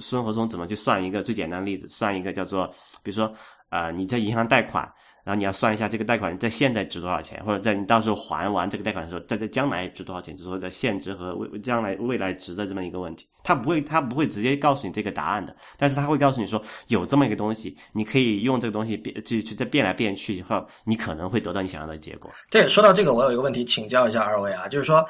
[0.00, 2.68] 生活中怎么去算一个最简单的例子，算一个叫做。
[3.04, 3.34] 比如说，
[3.68, 4.88] 啊，你在银行贷款，
[5.24, 13.26] 然后你要算一下这个贷款在现在值多少钱，或者在你到时候还完这个贷款的时候，在在将来值多少钱，就是说在现值和未将来未来值的这么一个问题。
[13.44, 22.30] 他不会，他不会直接告诉你这个答案的，但是他会告诉你说有这么一个东西，你可以用这个东西变去去再变来变去以后，你可能会得到你想要的结果。
[22.50, 25.04] 对，说到这个，我有一个问题请教一下二位啊，就是说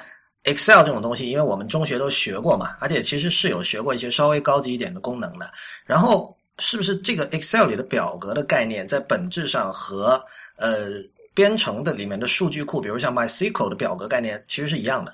[0.44, 5.50] Excel 这种东西，因为我们中学都学过嘛，而且其实是有学过一些稍微高级一点的功能的，
[5.86, 6.36] 然后。
[6.62, 10.22] 是不是这个 Excel 里的表格的概念，在本质上和
[10.56, 10.90] 呃
[11.34, 15.12] 编程的里面的数据库，比如像 MySQL 的表格概念，其实是一样的？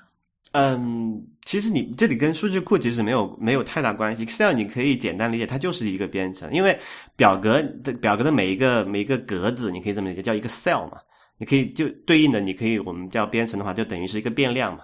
[0.51, 4.23] 嗯，其实你这里跟数据库其实没有没有太大关系。
[4.23, 6.77] Excel 你可以简单理解，它就是一个编程，因为
[7.15, 10.97] 表格的表格的每一个每一个格子，你可以这么理解，叫一个 cell 嘛。
[11.37, 14.83] 你可以就对应的，你可以我们叫编程的话，就等于是一个变量嘛。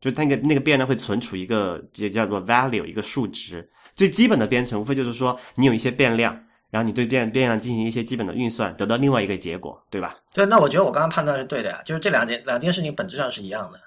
[0.00, 3.68] 就那个那个变量会存储一个也叫做 value 一个数值。
[4.00, 6.34] 最基本的编程无非就是说，你有一些变量，
[6.70, 10.16] 然后你对变变量进行一些基本的运算，得到另外一个结果，对吧？
[10.32, 13.78] 对，那我觉得我刚刚判断是对的呀，就是这两件两件事情本质上是一样的。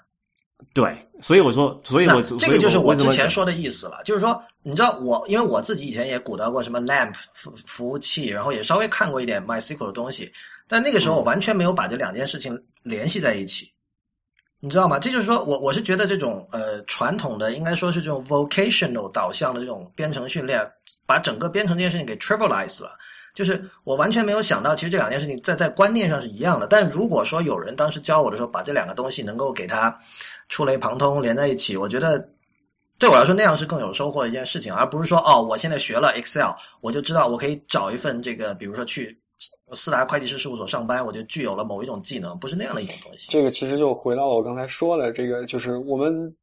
[0.72, 10.32] 对，所以我说，所以我这个就是我之前说的意思了，就是说，你知道我，因为我自己以前也鼓捣过什么 LAMP 服服务器，然后也稍微看过一点 MySQL 的东西，
[10.68, 13.72] 但那个时候我完全没有把这两件事情联系在一起，
[14.64, 14.98] 你知道吗？
[14.98, 20.66] 这就是说我我是觉得这种呃传统的应该说是这种 vocational 导向的这种编程训练，
[21.04, 22.92] 把整个编程这件事情给 trivialize 了。
[23.34, 26.66] 就是我完全没有想到，其实这两件事情在在观念上是一样的。
[26.66, 29.94] 但如果说有人当时教我的时候，把这两个东西能够给它
[30.48, 32.26] 触类旁通连在一起，我觉得
[32.98, 39.20] 对我来说那样是更有收获的一件事情，而不是说哦，我现在学了 Excel，我就知道我可以找一份这个，比如说去
[39.74, 43.30] 四达会计师事务所上班，我就具有了某一种技能，不是那样的一种东西。
[43.30, 46.34] 这个其实就回到了我刚才说的，这个就是我们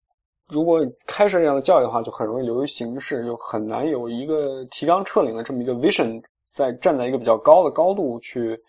[0.49, 6.21] 如果开设这样的教育的话，就很容易流于形式，就很难有一个提纲挈领的这么一个 vision。
[6.53, 8.59] 在站在一个比较高的高度去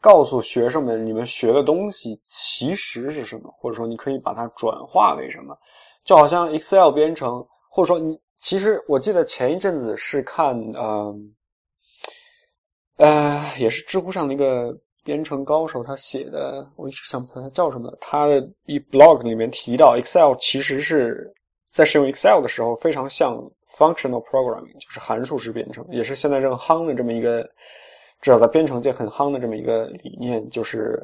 [0.00, 5.52] 告诉学生们，你们学的东西其实是什么，或者说你可以把它转化为什么？
[6.04, 11.34] 就好像 Excel 编程，或者说你其实我记得前一阵子是看，嗯，
[12.98, 17.92] 呃也是知乎上的一个编程高手他写的，我一直想不起来他叫什么。
[18.00, 21.32] 他的一 blog 里面提到，Excel 其实是
[21.70, 23.42] 在使用 Excel 的时候非常像。
[23.76, 27.42] Functional programming 就是函数式编程，也是现在正夯的这么一个，
[28.22, 30.48] 至少在编程界很夯的这么一个理念。
[30.48, 30.98] 就是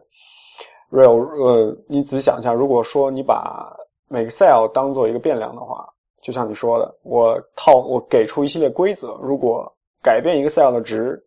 [0.91, 3.71] real，呃，你仔细想一下，如果说你把
[4.09, 5.87] 每个 cell 当做一个变量的话，
[6.23, 9.71] 就像你说的，我套我给出一系列规则，如果
[10.03, 11.23] 改变一个 cell 的值，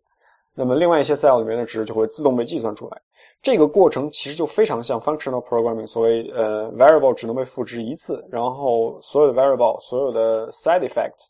[0.58, 3.00] 那么另外一些 cell 里面的值就会自动被计算出来。
[3.40, 11.28] 这个过程其实就非常像 functional programming，所谓呃 variable 只能被复制一次，然后所有的 variable 所有的 side effect，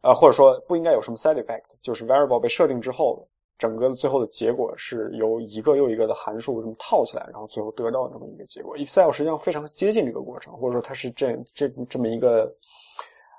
[0.00, 3.24] 呃或者说不应该有什么 side effect，就是 variable 被设定之后，
[3.56, 8.76] 整个最后的结果是由一个又一个的函数这么套起来，然后最后得到这么一个结果。
[8.76, 12.52] Excel 实际上非常接近这个过程，或者说它是这这这么一个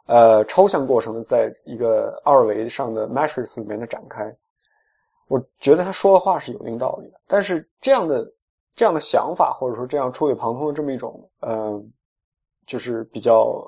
[0.10, 4.36] 呃抽象过程，在一个二维上的 matrix 里面的展开。
[5.28, 8.34] 我觉得他说的话是有一定道理的，但是这样的
[8.76, 11.92] 这样的想法，或者说这样触类旁通的这么一种，嗯，
[12.66, 13.64] 就是比较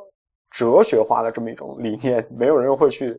[0.50, 3.10] 哲学化的这么一种理念，没有人会去，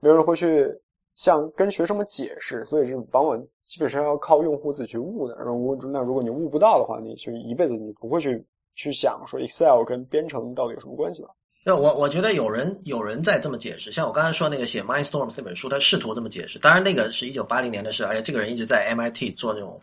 [0.00, 0.70] 没有人会去
[1.14, 5.34] 向跟学生们解释，所以是往往基本上要靠用户自己去悟的。
[5.36, 11.30] 然后那如果你悟不到的话，你就一辈子你不会去去想说 Excel 跟编程到底有什么关系了。
[11.68, 16.58] 那我我觉得有人有人在这么解释，像我刚才说那个写《Mindstorms》那本书，他试图这么解释。
[16.58, 19.78] 当然，那个是一九八零年的事，而且这个人一直在 MIT 做这种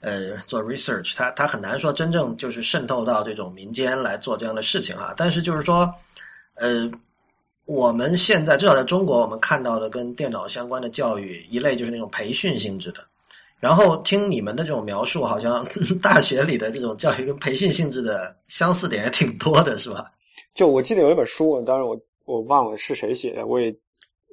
[0.00, 5.12] 呃做 research，他他很难说真正就是渗透到这种民间来做这样的事情哈。
[5.14, 5.94] 但是就是说，
[6.54, 6.90] 呃，
[7.66, 13.04] 我们现在至少在中国，我们看到的跟电脑相关的教育一类就是那种培训性质的。
[13.60, 15.62] 然后听你们的这种描述，好像
[16.00, 20.10] 大学里的这种教育跟培训性质的相似点也挺多的，是吧？
[20.56, 23.72] 就我记得有一本书，当然我我忘了是谁写的，我也，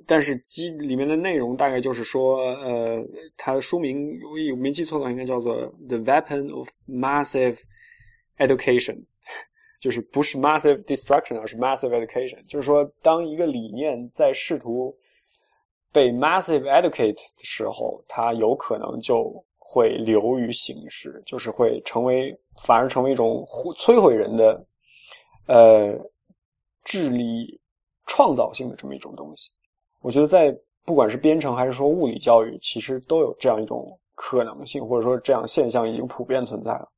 [0.08, 3.06] 但是基里面的内容大概就是说，呃，
[3.36, 4.10] 它的书名
[4.52, 5.54] 我没记错的话，应该叫做
[5.90, 7.60] 《The Weapon of Massive
[8.38, 8.96] Education》，
[9.82, 12.42] 就是不是 Massive Destruction，而是 Massive Education。
[12.48, 14.96] 就是说，当一个理念在试图
[15.92, 22.34] 被 Massive Educate 的时候，它有可能就会流于形式，就是会成为
[22.66, 23.46] 反而成为一种
[23.78, 24.66] 摧毁人的，
[25.48, 26.00] 呃。
[26.84, 27.60] 智力
[28.06, 29.50] 创造性的这么一种东西，
[30.02, 36.90] 我觉得在不管是编程还是说物理教育，其实都有这样一种可能性，或者说这样现象已经普遍存在了。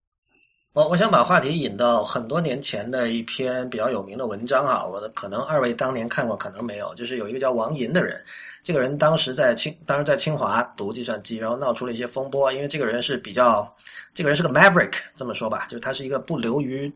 [0.74, 8.22] 我我想把话题引到很多年前的一篇比较有名的文章啊，我的可能二位当年看过，可能没有，就是有一个叫王银的人，
[8.62, 13.74] 这个人当时在清当时在清华读计算机，然后闹出了一些风波，因为这个人是比较，
[14.14, 16.92] 这个人是个 maverick，这么说吧，就是他是一个不流于。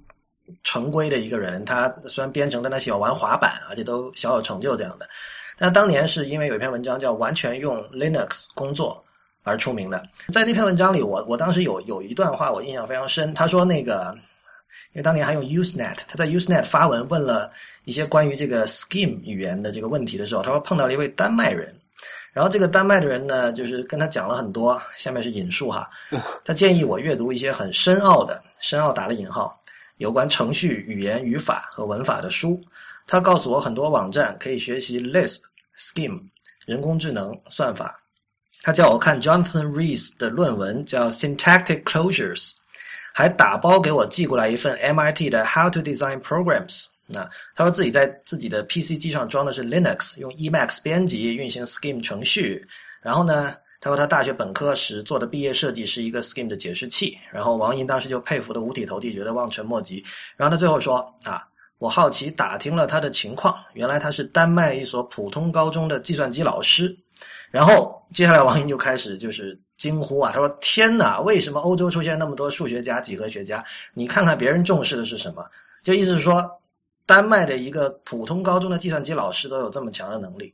[0.63, 5.07] 成规的一个人，他虽然编程，但他喜欢玩滑板，而且都小有成就这样的。
[5.57, 9.03] 但当年是因为有一篇文章叫“完全用 Linux 工作”
[9.43, 10.01] 而出名的。
[10.31, 13.33] 在那篇文章里，我我当时有有一段话我印象非常深。
[13.33, 14.17] 他说那个，
[14.93, 17.51] 因为当年还用 Usenet，他在 Usenet 发文问了
[17.83, 21.75] 一些关于这个 Scheme 语言的这个问题的时候，他说碰到了一位丹麦人。
[22.31, 24.79] 然后这个丹麦的人呢，就是跟他讲了很多。
[24.95, 25.89] 下面是引述哈，
[26.45, 29.58] 他建议我阅读一些很深奥的“深奥”打了引号。
[29.99, 32.59] 有关程序语言语法和文法的书，
[33.05, 35.41] 他告诉我很多网站可以学习 Lisp、
[35.77, 36.21] Scheme、
[36.65, 37.99] 人工智能、算法。
[38.61, 42.53] 他叫我看 Jonathan Rees 的论文，叫 Syntactic Closures，
[43.13, 46.85] 还打包给我寄过来一份 MIT 的 How to Design Programs。
[47.05, 52.65] 那他说自己在自己的 PC 机上装的是 Linux，用 Emacs 编辑运行 Scheme 程序，
[53.01, 60.03] 然后呢，他说他大学本科时做的毕业设计是一个 Scheme 的解释器，然后王莹当时就佩服的五体投地，觉得望尘莫及。
[60.35, 66.93] 然后他最后说啊，我好奇打听了他的情况，原来他是丹麦一所普通高中的计算机老师。
[67.51, 73.63] 然后接下来王莹就开始就是惊呼啊，他说天哪，为什么欧洲出现那么多数学家、几何学家？
[73.93, 75.43] 你看看别人重视的是什么？
[75.83, 76.59] 就意思是说，
[77.05, 80.53] 丹麦的一个普通高中的计算机老师都有这么强的能力。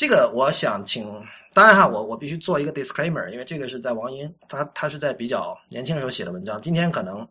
[0.00, 1.06] 这个我想请，
[1.52, 6.58] 当然哈，我我必须做一个 disclaimer，因为这个是在王莹他他是在比较年轻的时候写的文章。
[6.58, 7.28] 今天可能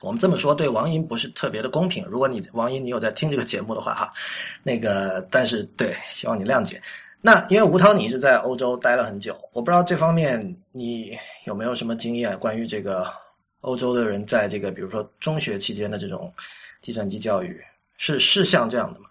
[0.00, 2.06] 我们这么说对王莹不是特别的公平。
[2.06, 4.12] 如果你王莹你有在听这个节目的话哈，
[4.62, 6.80] 那个但是对，希望你谅解。
[7.20, 13.12] 那因为吴涛你是在欧洲待了很久，我不知道这方面你有没有什么经验，关于这个
[13.62, 16.32] 欧洲的人在这个比如说中学期间的这种
[16.80, 17.60] 计算机教育
[17.96, 19.06] 是是像这样的吗？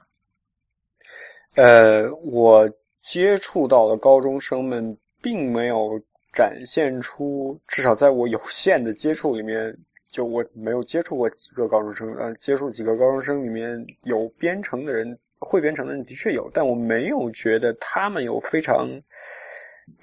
[1.56, 2.66] 呃，我。
[3.04, 6.02] 接触到的高中生们并没有
[6.34, 9.78] 展现出，至少在我有限的接触里面，
[10.10, 12.14] 就我没有接触过几个高中生。
[12.16, 18.90] 呃，接触几个高中生里面有编程的人，会编程的人的确有，但我没有觉得他们有非常，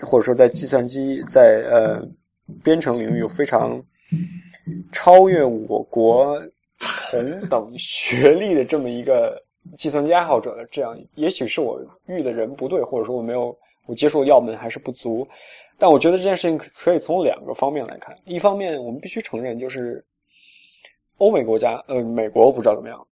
[0.03, 2.07] 或者说在计算机在呃
[2.63, 3.83] 编程领域有非常
[4.93, 6.39] 超越我国
[6.79, 9.43] 同等学历的这么一个。
[9.77, 13.57] 计算机爱好者的这样，也许是我遇的人不对，或者说我没有
[13.87, 15.27] 我接触的要门还是不足。
[15.79, 18.17] 但我觉得这件事情可以从两个方面来看。
[18.25, 20.05] 一方面，我们必须承认，就是
[21.19, 23.07] 欧美国家，呃，美国我不知道怎么样，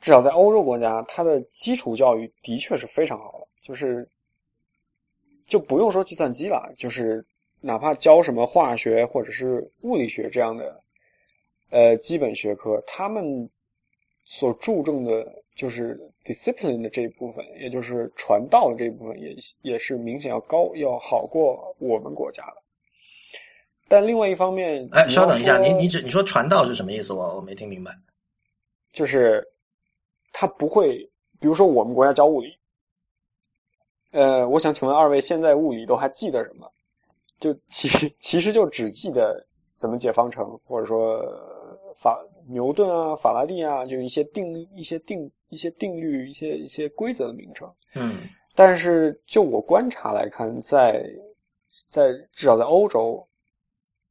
[0.00, 3.46] 至少在欧洲国家，它的基础教育的确是非常好的。
[3.60, 4.08] 就是
[5.46, 7.24] 就不用说计算机了，就是
[7.60, 10.82] 哪怕教什么化学或者是物理学这样的
[11.70, 13.48] 呃基本学科，他们
[14.24, 15.41] 所注重的。
[15.54, 22.56] 就是 discipline 的这一部分，也就是传道的这一部分，也也是明显要高，要好过我们国家的。
[23.86, 27.12] 但另外一方面，哎，稍等一下，你你只你说传道是什么意思？
[27.12, 27.92] 我我没听明白。
[28.94, 29.46] 就是
[30.32, 30.98] 他不会，
[31.38, 32.56] 比如说我们国家教物理，
[34.12, 36.66] 呃，我想请问二位，现在物理都还记得什么？
[37.38, 37.88] 就其
[38.18, 39.46] 其实就只记得
[39.76, 41.22] 怎么解方程，或者说
[41.94, 45.30] 法牛顿啊、法拉第啊，就一些定一些定。
[45.52, 48.16] 一些定律、一些一些规则的名称，嗯，
[48.54, 51.04] 但是就我观察来看，在
[51.90, 53.22] 在至少在欧洲，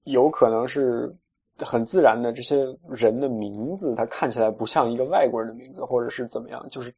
[0.04, 1.12] 有可能是
[1.58, 6.94] 很自然的这些人的名字，它看起来不像一个外国人的名字，或者是怎么样，就是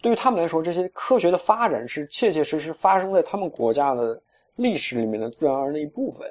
[0.00, 4.18] 对于他们来说，这些科学的发展是切切实实发生在他们国家的
[4.54, 6.26] 历史里面的自然而然的一部分，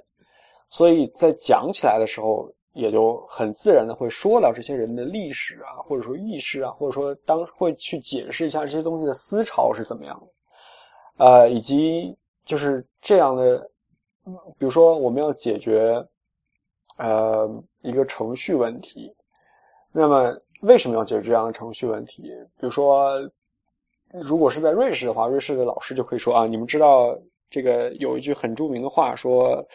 [0.69, 2.51] 所以在讲起来的时候。
[2.75, 10.21] 也就很自然的会说到这些人的历史啊，或者说意识啊，或者说当会去解释一下这些东西的思潮是怎么样
[11.17, 12.13] 的，呃，以及
[12.43, 13.57] 就是这样的，
[14.57, 16.05] 比如说我们要解决
[16.97, 17.49] 呃
[17.81, 19.09] 一个程序问题，
[19.93, 22.23] 那么为什么要解决这样的程序问题？
[22.59, 23.17] 比如说，
[24.11, 27.17] 如果是在瑞士的话，瑞士的老师就可以说啊，你们知道
[27.49, 29.65] 这个有一句很著名的话，说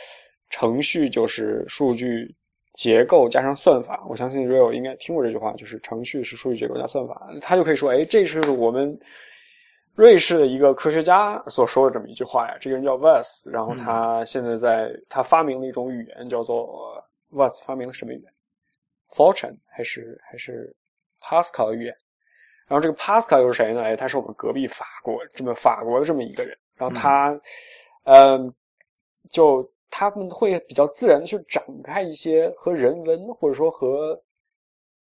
[0.50, 2.36] 程序就是数据。
[2.72, 7.28] 结构加上算法，我相信 Real 应该听过这句话，就是程序是数据结构加算法。
[7.40, 8.96] 他就可以说，哎，这是我们
[9.94, 12.56] 瑞士的一个科学家所说的这么一句话呀。
[12.60, 18.32] 这个人叫 Vas，然后他现在在他发明了一种语言，叫做 Vas 发明了什么语言
[19.10, 20.74] ？Fortran 还是还是
[21.20, 21.96] Pascal 语言？
[22.68, 23.82] 然后这个 Pascal 又是谁呢？
[23.82, 26.56] 哎，他是我们隔壁法国这么法国的这么一个人。
[26.76, 27.38] 然后他，
[28.04, 28.54] 嗯，
[29.28, 29.68] 就。
[29.90, 34.18] 他们会比较自然的去展开一些和人文或者说和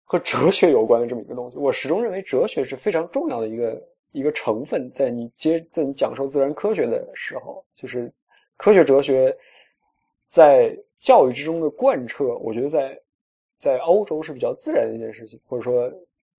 [0.04, 1.56] 和哲学有关的这么一个东西。
[1.56, 3.82] 我始终认为哲学是非常重要的一个
[4.12, 8.12] 一个成分，在你接在你讲授自然科学的时候，就是
[8.56, 9.36] 科学哲学
[10.28, 13.00] 在教育之中的贯彻，我觉得在
[13.58, 15.90] 在欧洲是比较自然的一件事情，或者说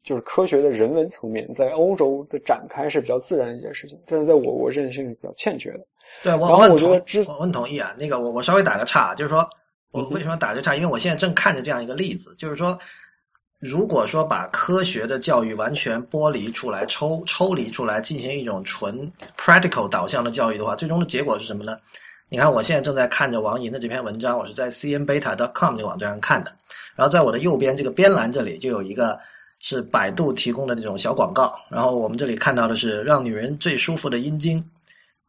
[0.04, 5.86] 就是科学的人文层面在欧洲的展开是比较自然的一件事情，但是在我国认为是比较欠缺的。
[6.24, 6.92] 对，我我很同
[7.28, 7.94] 我很同意啊。
[7.98, 9.48] 那个，我我稍微打个岔，就是说，
[9.92, 10.76] 我为什么打个岔？
[10.76, 12.78] 因为我现在正看着这样一个例子，就是说，
[13.60, 21.78] 如果说把科学的教育完全剥离出来、抽抽离出来，进行一种纯 practical 导向的教育的话，最终的结果是什么呢？
[22.28, 26.52] 你看，我现在正在看着王莹的这篇文章，我是在 cnbeta.com 这个网站上看的。
[26.96, 29.20] 然后在我的右边这个边栏这里就有一个
[29.60, 31.54] 是百度提供的那种小广告。
[31.70, 34.64] 然后我们这里看到的是让女人最舒服的阴茎。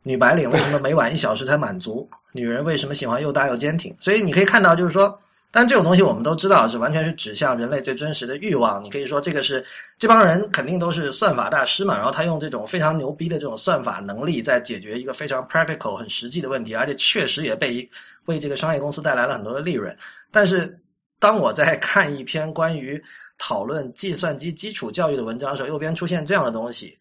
[0.07, 2.09] 女白领为什么每晚一小时才满足？
[2.31, 3.93] 女人为什么喜欢又大又坚挺？
[3.99, 5.19] 所以你可以看到，就是说，
[5.51, 8.81] 但这种东西我们都知道是完全是指向人类最真实的欲望。
[8.81, 9.67] 你可以说这个是
[9.99, 17.91] 这帮人肯定都是算法大师嘛，然后他用这种非常牛逼的这种算法能力在解决一个非常 practical 很实际的问题，而且确实也被
[18.27, 19.97] 为这个商业公司带来了很多的利润。
[20.31, 20.79] 但是
[21.19, 23.03] 当我在看一篇关于
[23.39, 26.97] 讨论计算机基础教育的文章的时候，右边出现这样的东西。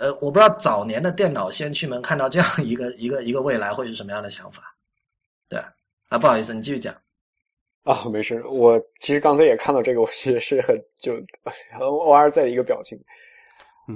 [0.00, 4.62] 呃，我不知道早年的电脑先驱们看到这样一个一个一个未来会是什么样的想法。
[5.46, 5.58] 对
[6.08, 6.94] 啊，不好意思，你继续讲。
[7.84, 11.22] 啊，没事，我其实刚才也看到这个，我其实是很就
[11.78, 12.98] 偶尔在一个表情。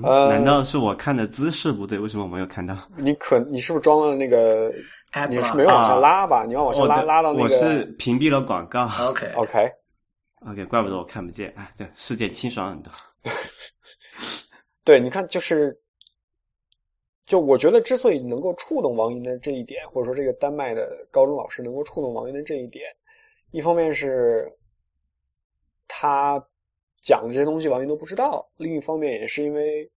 [0.03, 1.99] 呃，难道是我看的姿势不对？
[1.99, 2.77] 为什么我没有看到？
[2.99, 4.71] 你可你是不是装了那个？
[5.31, 6.45] 你是没有往下拉吧？
[6.45, 7.45] 你要往下拉，拉到那个。
[7.45, 8.87] 我是屏蔽了广告。
[9.01, 9.73] OK OK
[10.51, 11.51] OK，怪不得我看不见。
[11.57, 12.93] 哎，对世界清爽很多。
[14.85, 15.81] 对，你看，就是。
[17.27, 22.85] 就我觉得，之所以能够触动王莹的这一点，或者说这个丹麦的高中老师能够触动王莹的这一点，
[23.51, 24.53] 一方面是
[25.89, 26.39] 他
[27.01, 29.91] 讲的这些东西王莹都不知道；另一方面也是因为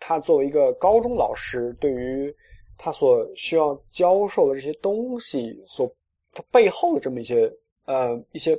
[0.00, 2.34] 他作为一个高中老师，对于
[2.78, 5.94] 他所需要教授的这些东西，所
[6.32, 7.52] 他背后的这么一些
[7.84, 8.58] 呃一些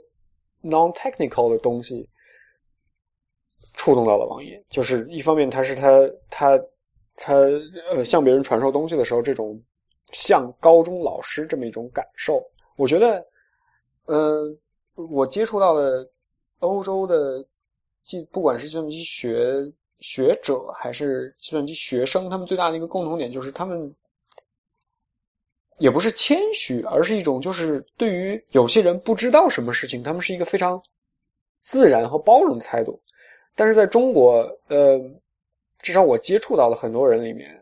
[0.62, 2.08] non-technical 的东西，
[3.74, 4.64] 触动到了王莹。
[4.70, 6.64] 就是一方面，他是他他。
[7.16, 7.34] 他
[7.92, 9.62] 呃向别人传授东西的时候，这种
[10.12, 12.44] 像高中老师这么一种感受，
[12.76, 13.26] 我觉得，
[14.06, 14.58] 嗯，
[14.96, 16.10] 我接触到的
[16.60, 17.46] 欧洲的
[18.02, 23.94] 计，不管是计算机学学者还是计算机学生，他们最大的一个共同点就是他们
[25.78, 30.82] 也不是谦虚，而是一种就是对于有些人不知道什么事情，他们是一个非常
[31.60, 33.00] 自然和包容的态度。
[33.56, 35.00] 但是在中国，呃。
[35.84, 37.62] 至少我接触到了很多人里面，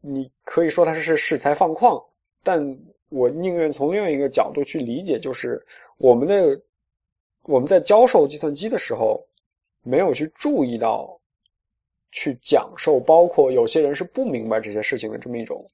[0.00, 2.00] 你可以说他是恃才放旷，
[2.44, 2.64] 但
[3.08, 5.60] 我宁愿从另外一个角度去理解，就是
[5.98, 6.62] 我们的
[7.42, 9.26] 我们在教授计算机的时候，
[9.82, 11.20] 没有去注意到
[12.12, 15.68] 去讲授，包括有些人是不明白这些事情的这么一种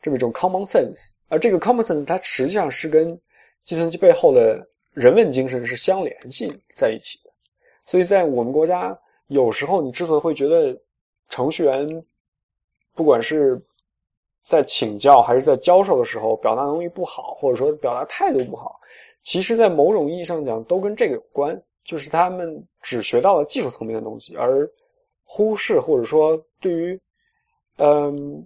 [0.00, 3.14] 这么一种 common sense，而这个 common sense 它实际上是跟
[3.62, 7.30] 计算机背后的人文精神是相联系在一起的，
[7.84, 8.98] 所以在我们国家。
[9.28, 10.78] 有时候，你之所以会觉得
[11.28, 12.04] 程序员，
[12.94, 13.60] 不管是
[14.44, 18.80] 在请教还是在教授的时候，表达能力不好，或者说表达态度不好，
[19.22, 21.60] 其实，在某种意义上讲，都跟这个有关。
[21.82, 24.66] 就是他们只学到了技术层面的东西，而
[25.22, 26.98] 忽视或者说对于
[27.76, 28.42] 嗯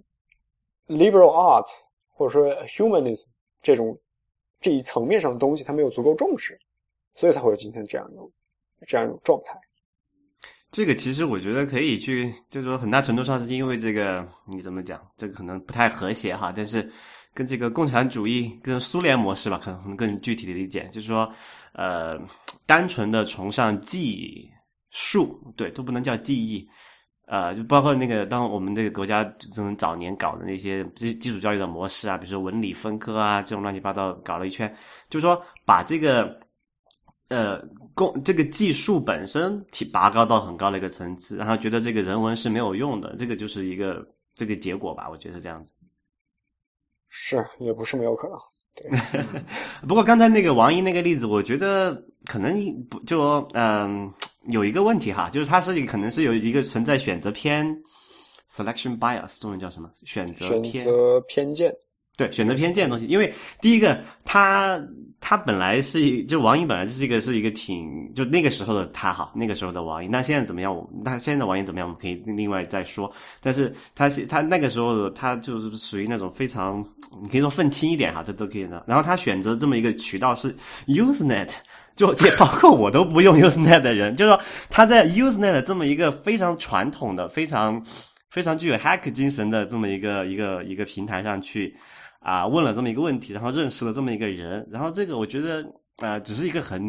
[0.89, 3.27] liberal arts 或者说 humanism
[3.61, 3.97] 这种
[4.59, 6.59] 这一层面上的东西，他没有足够重视，
[7.13, 8.29] 所以才会有今天这样一种
[8.85, 9.57] 这样一种状态。
[10.71, 15.01] 这个其实我觉得可以去，就是说很大程度上是因为这个，你怎么讲？
[15.17, 16.53] 这个可能不太和谐哈。
[16.55, 16.87] 但是
[17.33, 21.27] 跟这个共产主义、跟苏联模式吧，可能更具体的理解，就是说，
[21.73, 22.19] 呃，
[22.67, 24.47] 单纯的崇尚技
[24.91, 26.69] 术，对，都不能叫技艺，
[27.25, 34.71] 呃，就包括那个，当我们这个国家从早年搞的那些基基础教育的模式啊，比如说文理分科啊，这种乱七八糟搞了一圈，
[35.09, 36.39] 就是说把这个。
[37.29, 37.59] 呃，
[37.93, 44.05] 工这个技术本身提拔高到很高的一个层次，然后觉得这个人文是没有用的，这个就是一个
[44.35, 45.71] 这个结果吧，我觉得是这样子。
[47.07, 48.37] 是，也不是没有可能。
[48.75, 48.89] 对。
[49.87, 52.59] 不过刚才那个王一那个例子，我觉得可能
[52.89, 54.11] 不就嗯
[54.47, 57.67] 有一个问题哈，就是它是可能是有一个存在选择偏
[58.49, 59.91] （selection bias），中文叫什么？
[60.05, 60.83] 选择偏？
[60.83, 61.71] 选择偏见。
[62.19, 64.77] 对，选择偏见的东西，因为第一个，他
[65.21, 70.75] 他本来是一，就王莹本来就是一个是一个挺，就那个时候的他哈，那个时候的王莹，那现在怎么样？
[70.75, 71.87] 我那现在的王莹怎么样？
[71.87, 73.09] 我们可以另外再说。
[73.41, 76.85] 但是他他那个时候的他就是属于那种非常，
[77.23, 78.83] 你可以说愤青一点哈，这都可以的。
[78.85, 80.53] 然后他选择这么一个渠道是
[80.87, 81.53] Usenet，
[81.95, 87.81] 就也包括我都不用 Usenet 的人，就是说他在 Usenet 这么一个非常传统的、非常
[88.29, 91.73] 非常具有 hack 精神的这么一个一个一个平台上去。
[92.19, 95.65] 啊，问了这么一个问题，然后认识了这么一个人，然后这个我觉得
[95.97, 96.81] 啊，只是一个很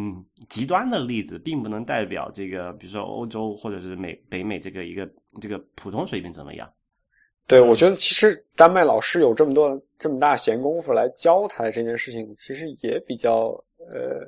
[0.48, 5.08] 极端的例子，并不能代表这个，比如说欧洲或者是美北美这个一个
[5.40, 6.68] 这个普通水平怎么样？
[7.46, 13.46] 对，我觉得其实丹麦老师有这么多这么大闲工夫来教他这件事情，其实也比较
[13.92, 14.24] 呃，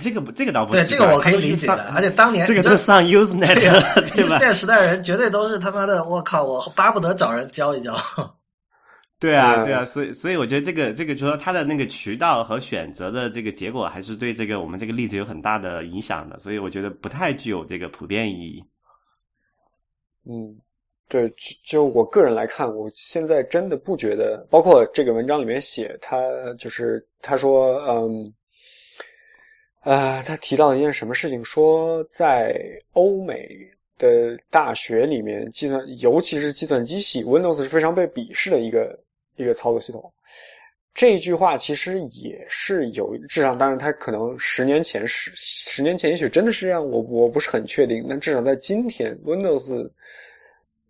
[0.00, 3.70] 这个这个倒不对，这个我可以理解的，而且当年这个都上 Usenet 对
[4.28, 7.96] 吧？Usenet 时代人绝对都是他妈的，我靠，我巴不得找人教一教。
[9.18, 18.62] 对啊，对啊，所以所以我觉得这个这个，就说他的那个渠道和选择的这个结果，还是对这个我们这个例子有很大的影响的，所以我觉得不太具有这个普遍意义。
[20.28, 20.54] 嗯，
[21.08, 21.32] 对，
[21.64, 26.18] 就我个人来看，我现在真的不觉得，包括这个文章里面写他，
[26.58, 28.34] 就是他说，嗯，
[29.84, 32.60] 呃，他提到一件什么事情，说在
[32.92, 33.48] 欧美
[33.96, 38.98] 的大学里面，计算尤其是计算机系，Windows 是非常被鄙视的一个
[39.36, 40.12] 一个操作系统。
[40.92, 48.04] 这句话其实也是有，至少当然，他可能十年前十十年前也许真的是这样，我我不是很确定。
[48.08, 49.90] 但至少在今天，Windows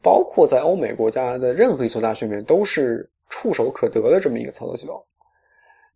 [0.00, 5.04] 包括在欧美国家的任何一所大学里面，都是触手可得的这么一个操作系统。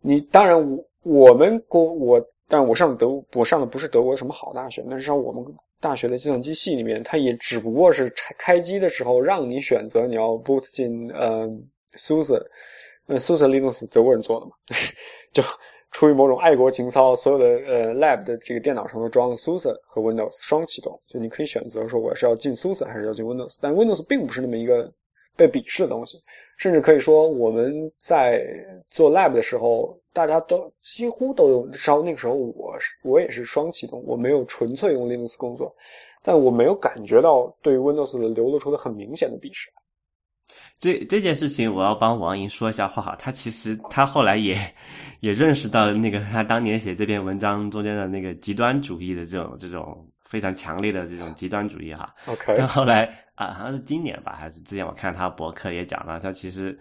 [0.00, 2.20] 你当然，我我们国我。
[2.52, 5.40] 但我上德，我上的不是德国什么好大学，那是上我们
[5.78, 11.48] 大学的计算机系里面，它也只不过是开开机的时候让你选择你要 boot 进呃
[11.96, 12.42] SUSE，
[13.06, 14.52] 呃 SUSE Linux 德国人做的嘛，
[15.32, 15.42] 就
[15.90, 24.92] 出于某种爱国情操，所有的呃 lab 的这个电脑上都装了 SUSE 和 Windows 双启动，就你可以选择说我是要进 SUSE 还是要进 Windows，但 Windows 并不是那么一个
[25.36, 26.22] 被鄙视的东西，
[26.58, 28.44] 甚至可以说我们在
[28.88, 29.96] 做 lab 的时候。
[30.12, 35.72] 大家都几乎都用，至少那个时候我我也是双启动，我没有纯粹用 Linux 工作，
[36.20, 39.70] 但我没有感觉到对 Windows 流露出的很明显的鄙视。
[40.78, 44.58] 这这件事情我要帮王莹说一下话，他其实他后来也
[45.20, 52.14] 也认识到那个他当年写这篇文章中间的那个极端主义的这种这种非常强烈的这种极端主义哈。
[52.26, 56.78] OK，后来啊好像是今年吧，还是之前我看他博客也讲了，他其实。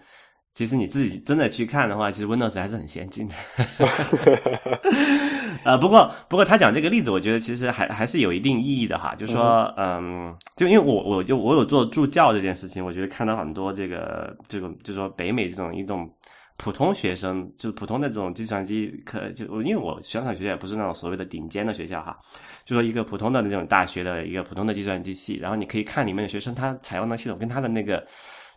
[0.54, 3.34] 其实你自己真的去看的话，其实 Windows 还是很先进的。
[5.64, 9.14] 呃，不过不过他讲这个例子，我觉得其实还还是有一定意义的哈。
[9.14, 16.10] 就是说，嗯，就因为我我就我有做助教这件事情，我觉得看到很多这个这种就是说北美这种一种
[16.56, 22.16] 普通学生，就是普通的这种计算机课，就因为我宣传学校也不是那种所谓的顶尖的学校哈，
[22.64, 28.04] 就说一个普通的那种大学的一个普通的计算机系，然后你可以看里面的学生他采用的系统跟他的那个。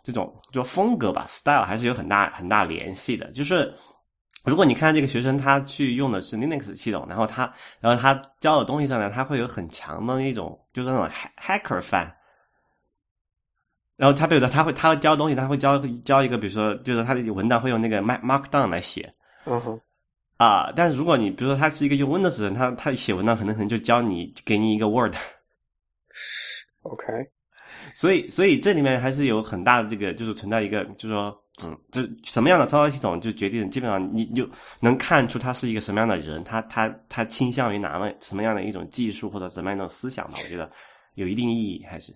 [0.04, 3.28] 这种就风格吧，style 还是有很大很大联系的。
[3.32, 3.74] 就是
[4.44, 11.08] 如果你看这个学生他去用的是 Linux 系统，然后他然后他教的东西上呢，他会有很强的那种就是那种
[11.40, 12.12] hacker fan。
[13.96, 19.10] 然后他比如说他会他会教东西，他会教教一个，比如说就是他的文档会用那个 Markdown 来写。
[19.46, 19.80] 嗯哼。
[20.36, 25.14] 啊，但是如果你比如说他是一个用 Windows 的人，他他写文档可能可能就教你给你一个 Word。
[26.82, 27.06] OK。
[27.94, 31.34] 所以，所以这里面还是有很大的这个，就是存在一个，就是说，
[31.64, 34.44] 嗯，这什么样的操作系统，就决定基本上你就
[34.80, 40.38] 能看出他是一个什么样的人，他他他倾向于哪么什么样的一种技术或者什么样的思想吧？
[40.42, 40.68] 我觉得
[41.14, 42.12] 有一定意义，还是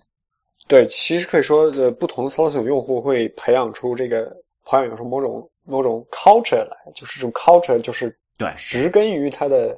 [0.67, 0.85] 对。
[0.87, 4.25] 其实可以说，呃，不同的操作系统用户会培养出这个
[4.65, 9.73] 培养出某种某种 culture 来，就是这种 culture 就是对，植根于他的。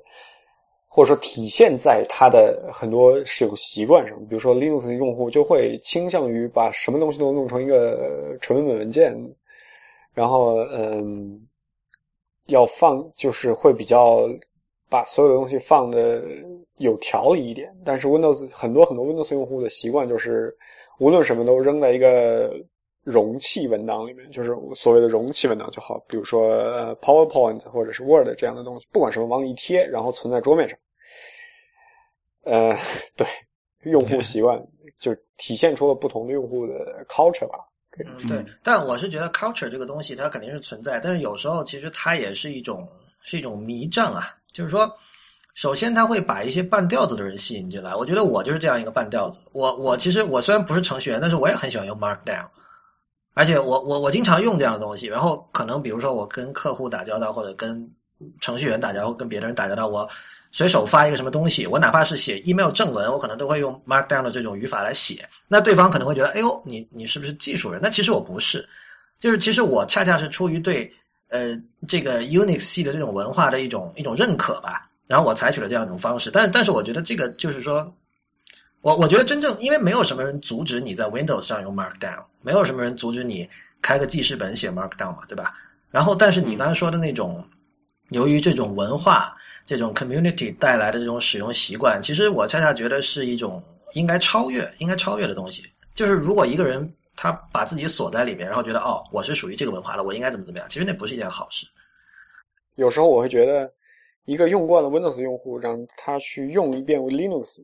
[0.94, 9.18] 或者说体现在它的很多使用习惯上，比如说 Linux 用户就会倾向于把什么东西都弄成一个纯文本文件，
[10.14, 11.39] 然后嗯，
[12.48, 14.28] 要放就是会比较
[14.89, 16.22] 把所有的东西放的
[16.80, 17.74] 有条理一点。
[17.86, 20.54] 但是 Windows 很多很多 Windows 用户的习惯就是
[21.00, 22.54] 无论什么都扔在一个
[23.04, 26.56] 容器文档里面，就是所谓的容器文档就好，比如说
[27.02, 30.78] PowerPoint 或者是 Word 这样的东西，不管什么往里一贴，然后存在桌面上。
[32.43, 32.76] 呃，
[33.18, 33.28] 对，
[33.84, 34.62] 用户习惯
[34.99, 37.60] 就体现出了不同的用户的 culture 吧。
[37.97, 38.45] 嗯，对。
[38.64, 42.88] 但我是觉得 culture 这个东西它肯定是存在，但是有时候其实它也是一种
[43.24, 44.36] 是一种迷障啊。
[44.47, 44.91] 就是说，
[45.54, 47.95] 首先它会把一些半吊子的人吸引进来。
[47.95, 49.39] 我觉得我就是这样一个半吊子。
[49.52, 52.45] 我我其实我虽然不是程序员，但是我也很喜欢用 Markdown，
[53.34, 55.08] 而且我我我经常用这样的东西。
[55.08, 57.90] 然后可能比如说我跟客户打交道，或者跟
[58.40, 60.10] 程序员打交道，跟别的人打交道，我。
[60.54, 65.26] 随手发一个什么东西，我哪怕是写 email 正文，我可能都会用 Markdown 的这种语法来写。
[65.48, 67.80] 那对方可能会觉得，哎呦，你你是不是技术人？
[67.82, 68.68] 那其实我不是，
[69.18, 70.92] 就是其实我恰恰是出于对
[71.30, 71.58] 呃
[71.88, 76.30] 这个 Unix 系的这种文化的一种一种认可吧，然后我采取了这样一种方式。
[76.30, 77.90] 但是但是我觉得这个就是说，
[78.82, 83.50] 我我觉得真正因为没有什么人阻止你在 Windows 上用 Markdown，没有什么人阻止你
[83.82, 85.54] 开个记事本写 Markdown 嘛，对吧？
[85.90, 87.44] 然后但是你刚才说的那种，
[88.10, 89.36] 由于这种文化。
[89.64, 93.64] 这种 community 带来的这种使用习惯，其实我恰恰觉得是一种
[93.94, 95.64] 应该超越、应该超越的东西。
[95.94, 101.68] 就是如果一个人他把自己锁在里面，然后觉得哦，我是属于这个文化的，我应该怎么怎么样，其实那不是一件好事。
[102.76, 103.72] 有时候我会觉得，
[104.26, 107.64] 一个用惯了 Windows 用户，让他去用一遍 Linux，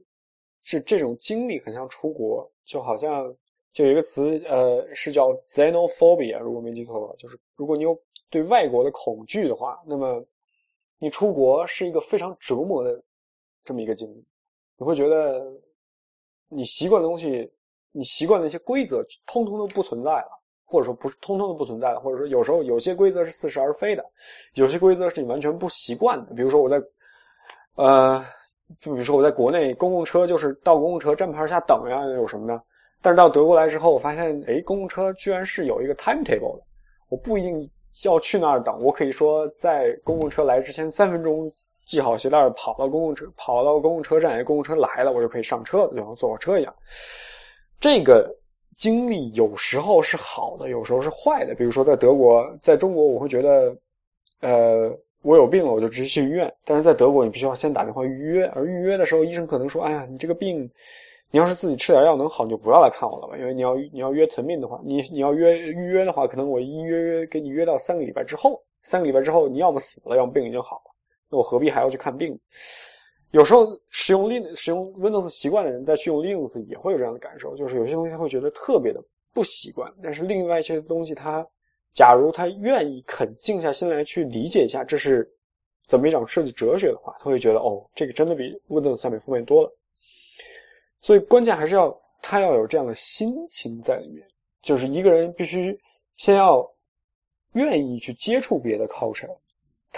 [0.67, 3.33] 是这种经历很像出国，就好像
[3.71, 7.99] 就有一个词，呃，是叫 xenophobia，如果没记错的话，就是如果你有
[8.29, 10.25] 对外国的恐惧的话，那么。
[10.99, 12.99] 你出国是一个非常折磨的
[13.63, 14.25] 这么一个经历，
[14.77, 15.45] 你会觉得
[16.47, 17.47] 你习惯的东西，
[17.91, 24.03] 你习惯的一些规则，通通都不存在了，或者说不是通通都不存在了，或者说有时候有些规则是似是而非的，
[24.55, 26.33] 有些规则是你完全不习惯的。
[26.33, 26.81] 比如说我在
[27.75, 28.25] 呃，
[28.79, 32.61] 就比如说我在国内公共车就是到公共车站牌下等呀，有什么呢？
[33.01, 36.63] 但是到德国来之后，我发现，哎，公共车居然是有一个 timetable 的，
[37.09, 37.69] 我不一定
[38.03, 41.51] 要去那儿等，我可以说在公共车来之前三分钟
[41.85, 46.75] 系好鞋带，跑到公共车，跑到公共车站，哎，公共车来了，我就可以上车，就像坐火车一样。
[47.79, 48.35] 这个
[48.75, 51.55] 经历有时候是好的，有时候是坏的。
[51.55, 53.77] 比如说在德国，在中国，我会觉得，
[54.41, 54.91] 呃，
[55.23, 56.51] 我有病了，我就直接去医院。
[56.63, 60.69] 但是在德国，你必须要先打电话预约，而预约的时候，医生可能说，哎呀，你这个病。
[61.29, 63.37] 你要是自己吃点药能好，你就不要来看我了吧。
[63.37, 70.95] 因为你要你要约疼病的话，你你要约预约的话，可能我一约约给你约到三个礼拜之后，三个礼拜之后你要么死了，要么病已经好了，
[71.29, 72.39] 那我何必还要去看病？
[73.31, 79.03] 有时候使用 Lin 使用 Windows 习惯的人再去用 Linux 也会有这样的感受，就是有些东西他会觉得特别的
[79.33, 79.93] 不习惯。
[80.01, 81.45] 但是另外一些东西，他
[81.97, 85.27] 假如他愿意肯静下心来去理解一下这是
[85.83, 89.77] 怎么一种设计哲学的话，他会觉得哦，这个真的比 Windows 下面方便多了。
[91.01, 94.23] 所以关键还是要他要有这样的心情在里面，
[94.61, 95.75] 就是一个人必须
[96.17, 96.71] 先要
[97.53, 99.35] 愿意去接触别的 culture，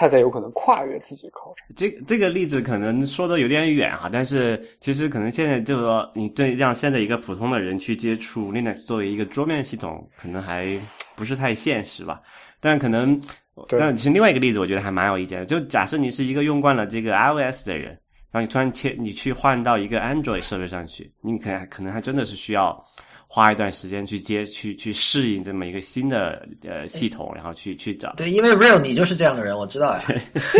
[0.00, 1.56] 他才有可能跨越自己的 culture。
[1.76, 10.80] 这这个例子可能说的有点远哈，但是其实可能现在就是说，你对让现在一个普通的人去接触 Linux 作为一个桌面系统，可能还
[11.14, 12.18] 不是太现实吧。
[12.60, 13.20] 但可能，
[13.68, 15.44] 但其实另外一个例子，我觉得还蛮有意见的。
[15.44, 17.98] 就假设你是一个用惯了这个 iOS 的人。
[18.32, 22.82] 然后你突然切，你去换到一个 Android 设备上去，你可能可能还真的是需要
[23.32, 28.12] 花一段时间去接去去适应这么一个新的呃系统，然后去去找。
[28.16, 30.02] 对，因为 Real 你就是这样的人，我知道呀。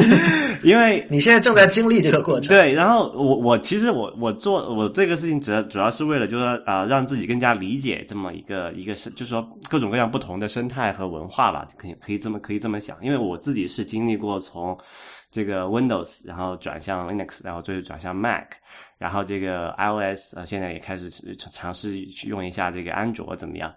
[0.63, 2.49] 因为 你现在正在经历这个过程。
[2.49, 14.79] 对，然后我我其实我我做我这个事情主要主要是为了就是说啊，让自己更加理解这么一个一个是，就是说各种各样不同的生态和文化吧，可以可以这么可以这么想，因为我自己是经历过从。
[15.33, 18.47] 这个 Windows，然后转向 Linux，然后最后转向 Mac，
[18.99, 23.73] 然后这个 iOS，呃，现在也开始尝试去用一下下这个安卓怎么样？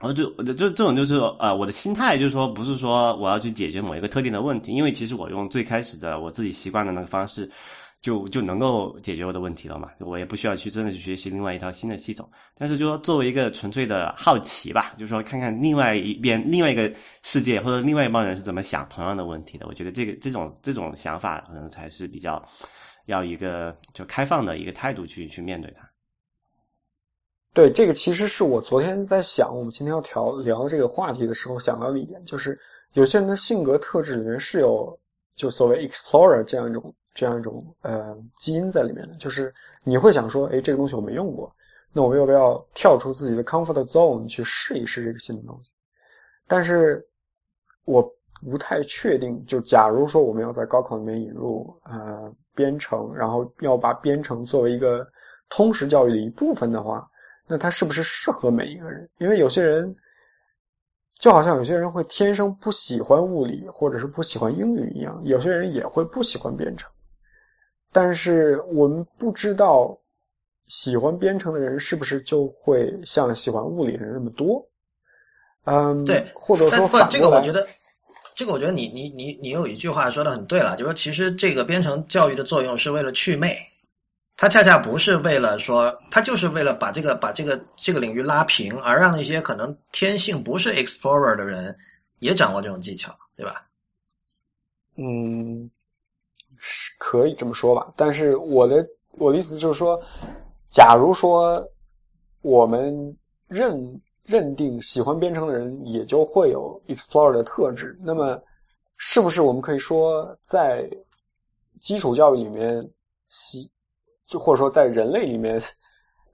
[0.00, 7.50] 然后就就这种就是呃，我的心态就是说，不是说我要去解决某一个特定的问题，因为其实我用最开始的我自己习惯的那个方式。
[8.00, 9.90] 就就能够解决我的问题了嘛？
[9.98, 12.30] 我也不需要去真的去学习另外一套新的系统。
[12.56, 16.92] 但是就说作为一个纯粹的好奇吧，就是说看看另外一边另外一个
[17.24, 19.66] 世界或者另外一帮人是怎么想同样的问题的。
[19.66, 22.40] 我觉得这个这种这种想法可能才是比较
[23.06, 25.87] 要一个就开放的一个态度去去面对它。
[27.58, 32.56] 对，这个其实是我昨天在想我们今天要聊聊这个话题的时候想到的一点，就是
[32.92, 34.96] 有些人的性格特质里面是有
[35.34, 36.94] 就所谓 explorer 这样一种。
[37.14, 39.52] 这样一种呃基因在里面的，就是
[39.82, 41.52] 你会想说，哎，这个东西我没用过，
[41.92, 45.72] 那我们要不要跳出自己的 comfort zone 去试一试这个新的东西？
[46.46, 47.04] 但是
[47.86, 48.00] 我
[48.48, 55.04] 不太确定，就假如说我们要在高考里面引入呃编程，然后要把编程作为一个
[55.48, 57.04] 通识教育的一部分的话，
[57.48, 59.08] 那它是不是适合每一个人？
[59.18, 59.96] 因为有些人。
[61.20, 66.88] 就好像有些人会天生不喜欢物理，或者是不喜欢英语一样，有些人也会不喜欢编程。
[67.90, 69.98] 但是我们不知道，
[70.68, 74.64] 喜欢编程的人是不是就会像喜欢物理的人那么多？
[75.64, 77.66] 嗯，对，或者说反这个我觉得，
[78.36, 83.58] 这个我觉得你你你你有一句话说的很对了，就是说其实这个编程教育的作用是为了祛魅，
[84.38, 91.76] 它恰恰不是为了说，它就是为了把这个把这个这个领域拉平，而让那些可能天性不是 explorer 的人
[92.20, 93.66] 也掌握这种技巧，对吧？
[94.96, 95.70] 嗯。
[96.60, 99.96] 是可以这么说吧，但是我的我的意思就是说，
[100.68, 101.64] 假如说
[102.40, 103.16] 我们
[103.46, 108.42] 认认定喜欢编程的人也就会有 explorer 的特质，那么
[108.96, 110.90] 是不是我们可以说，在
[111.78, 112.84] 基础教育里面，
[113.28, 113.70] 喜
[114.28, 115.60] 就或者说在人类里面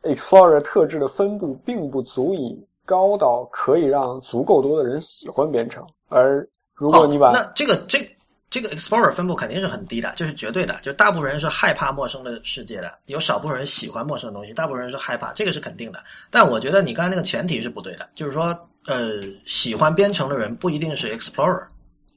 [0.02, 8.06] ，explorer 特质的分布并不足以高到可以让足够多的人喜欢编程，而如果你把那这个这。
[8.50, 15.98] 这个 explorer 分布肯定是很低的，就是绝对的，就是大部分人是害怕陌生的世界的，有少部分人喜欢陌生的东西，大部分人是害怕，这个是肯定的。
[16.30, 21.64] 但我觉得你刚才那个前提是不对的，就是说，呃，喜欢编程的人不一定是 explorer。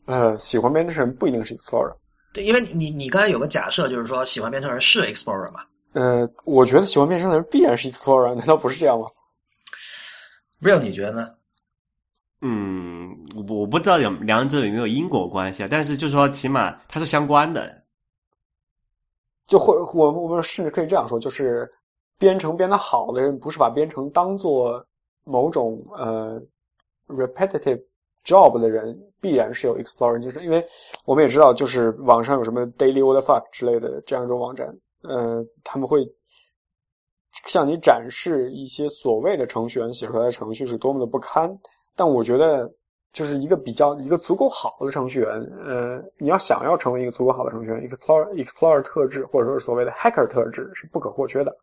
[0.06, 1.92] 呃，喜欢编程的人不一定是 explorer。
[2.34, 5.62] 对，因为你你刚才有个假设，就是说喜欢编程人是 explorer 嘛？
[5.94, 9.08] 呃，我觉得喜欢编程的人必然是 explorer，难道不是这样吗
[10.62, 11.34] ？Real，你觉得呢？
[12.42, 13.18] 嗯，
[13.50, 17.84] 我不知道有两者有没有因果关系啊，但是就是说，起码它是相关的。
[19.48, 21.68] 就或我我们甚至可以这样说，就是
[22.20, 24.86] 编程编得好的人，不是把编程当做
[25.24, 26.40] 某种呃
[27.08, 27.82] repetitive
[28.28, 30.64] job 的人必然是有 explorer 精神，因为
[31.06, 34.68] 我们也知道，就是网上有什么 daily what the fuck 之类的这样一种网站，
[35.04, 36.06] 呃，他们会
[37.46, 41.50] 向你展示一些所谓的程序员写出来的程序是多么的不堪。
[41.96, 42.70] 但我觉得，
[43.14, 45.30] 就是一个比较一个足够好的程序员，
[45.66, 51.56] 呃，你要想要成为一个足够好的程序员，explorer explorer 特质或者说是所谓的 hacker 特质是不可或缺的。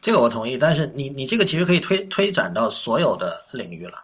[0.00, 3.98] 这个我同意，但是你你这个其实可以推推展到所有的领域了。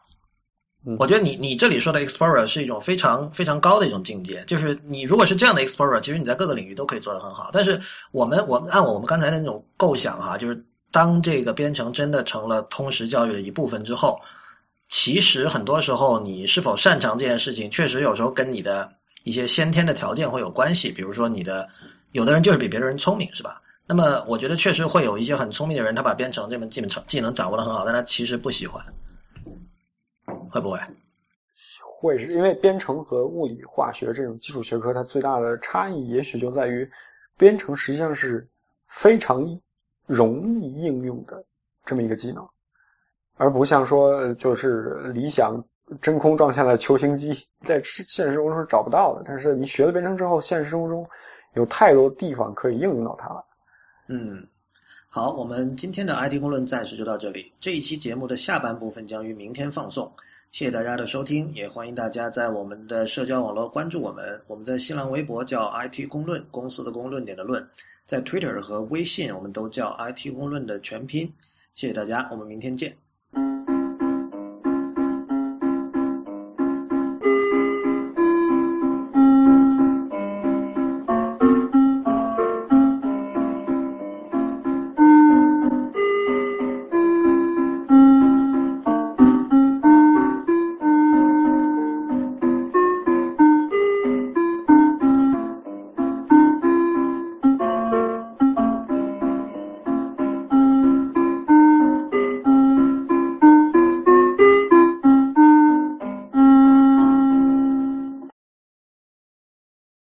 [0.97, 7.51] 我觉得你你这里说的 explorer 是一种非常非常高的一种境界，就是你如果是这样的 explorer，其实你在各个领域都可以做得很好。
[7.53, 7.81] 但是
[8.13, 14.19] 我们我们按我们刚才的那种构想哈，就是当这个编程真的成了通识教育的一部分之后，
[14.89, 18.91] 其实很多时候你是否擅长这件事情，确实有时候跟你的
[19.25, 20.91] 一些先天的条件会有关系。
[20.91, 21.69] 比如说你的
[22.13, 23.61] 有的人就是比别的人聪明，是吧？
[23.87, 28.83] 那么我觉得确实会有一些很聪明的人，他把编程这门技能技能掌握的很好，但他其实不喜欢，
[30.51, 30.79] 会不会？
[31.81, 36.89] 会是因为编程和物理、化学这种基础学科，它最大的差异也许就在于，
[37.37, 38.47] 编程实际上是
[38.87, 39.45] 非常
[40.07, 41.45] 容易应用的
[41.85, 42.49] 这么一个技能，
[43.37, 45.61] 而不像说就是理想
[46.01, 47.33] 真空撞下的球形机，
[47.67, 49.23] 在现实生活中是找不到的。
[49.25, 51.05] 但是你学了编程之后，现实生活中
[51.55, 53.45] 有太多地方可以应用到它了。
[54.07, 54.47] 嗯，
[55.09, 57.53] 好，我们今天的 IT 公论暂时就到这里。
[57.59, 60.13] 这一期节目的下半部分将于明天放送。
[60.51, 64.41] 谢谢大家的收听，也欢迎大家在我们的社交网络关注我们。
[64.47, 67.65] 我们在新浪微博叫 IT 公论，公司的公论点的论，
[68.07, 71.31] 在 Twitter 和微信我们都叫 IT 公论的全拼。
[71.75, 72.97] 谢谢大家，我们明天见。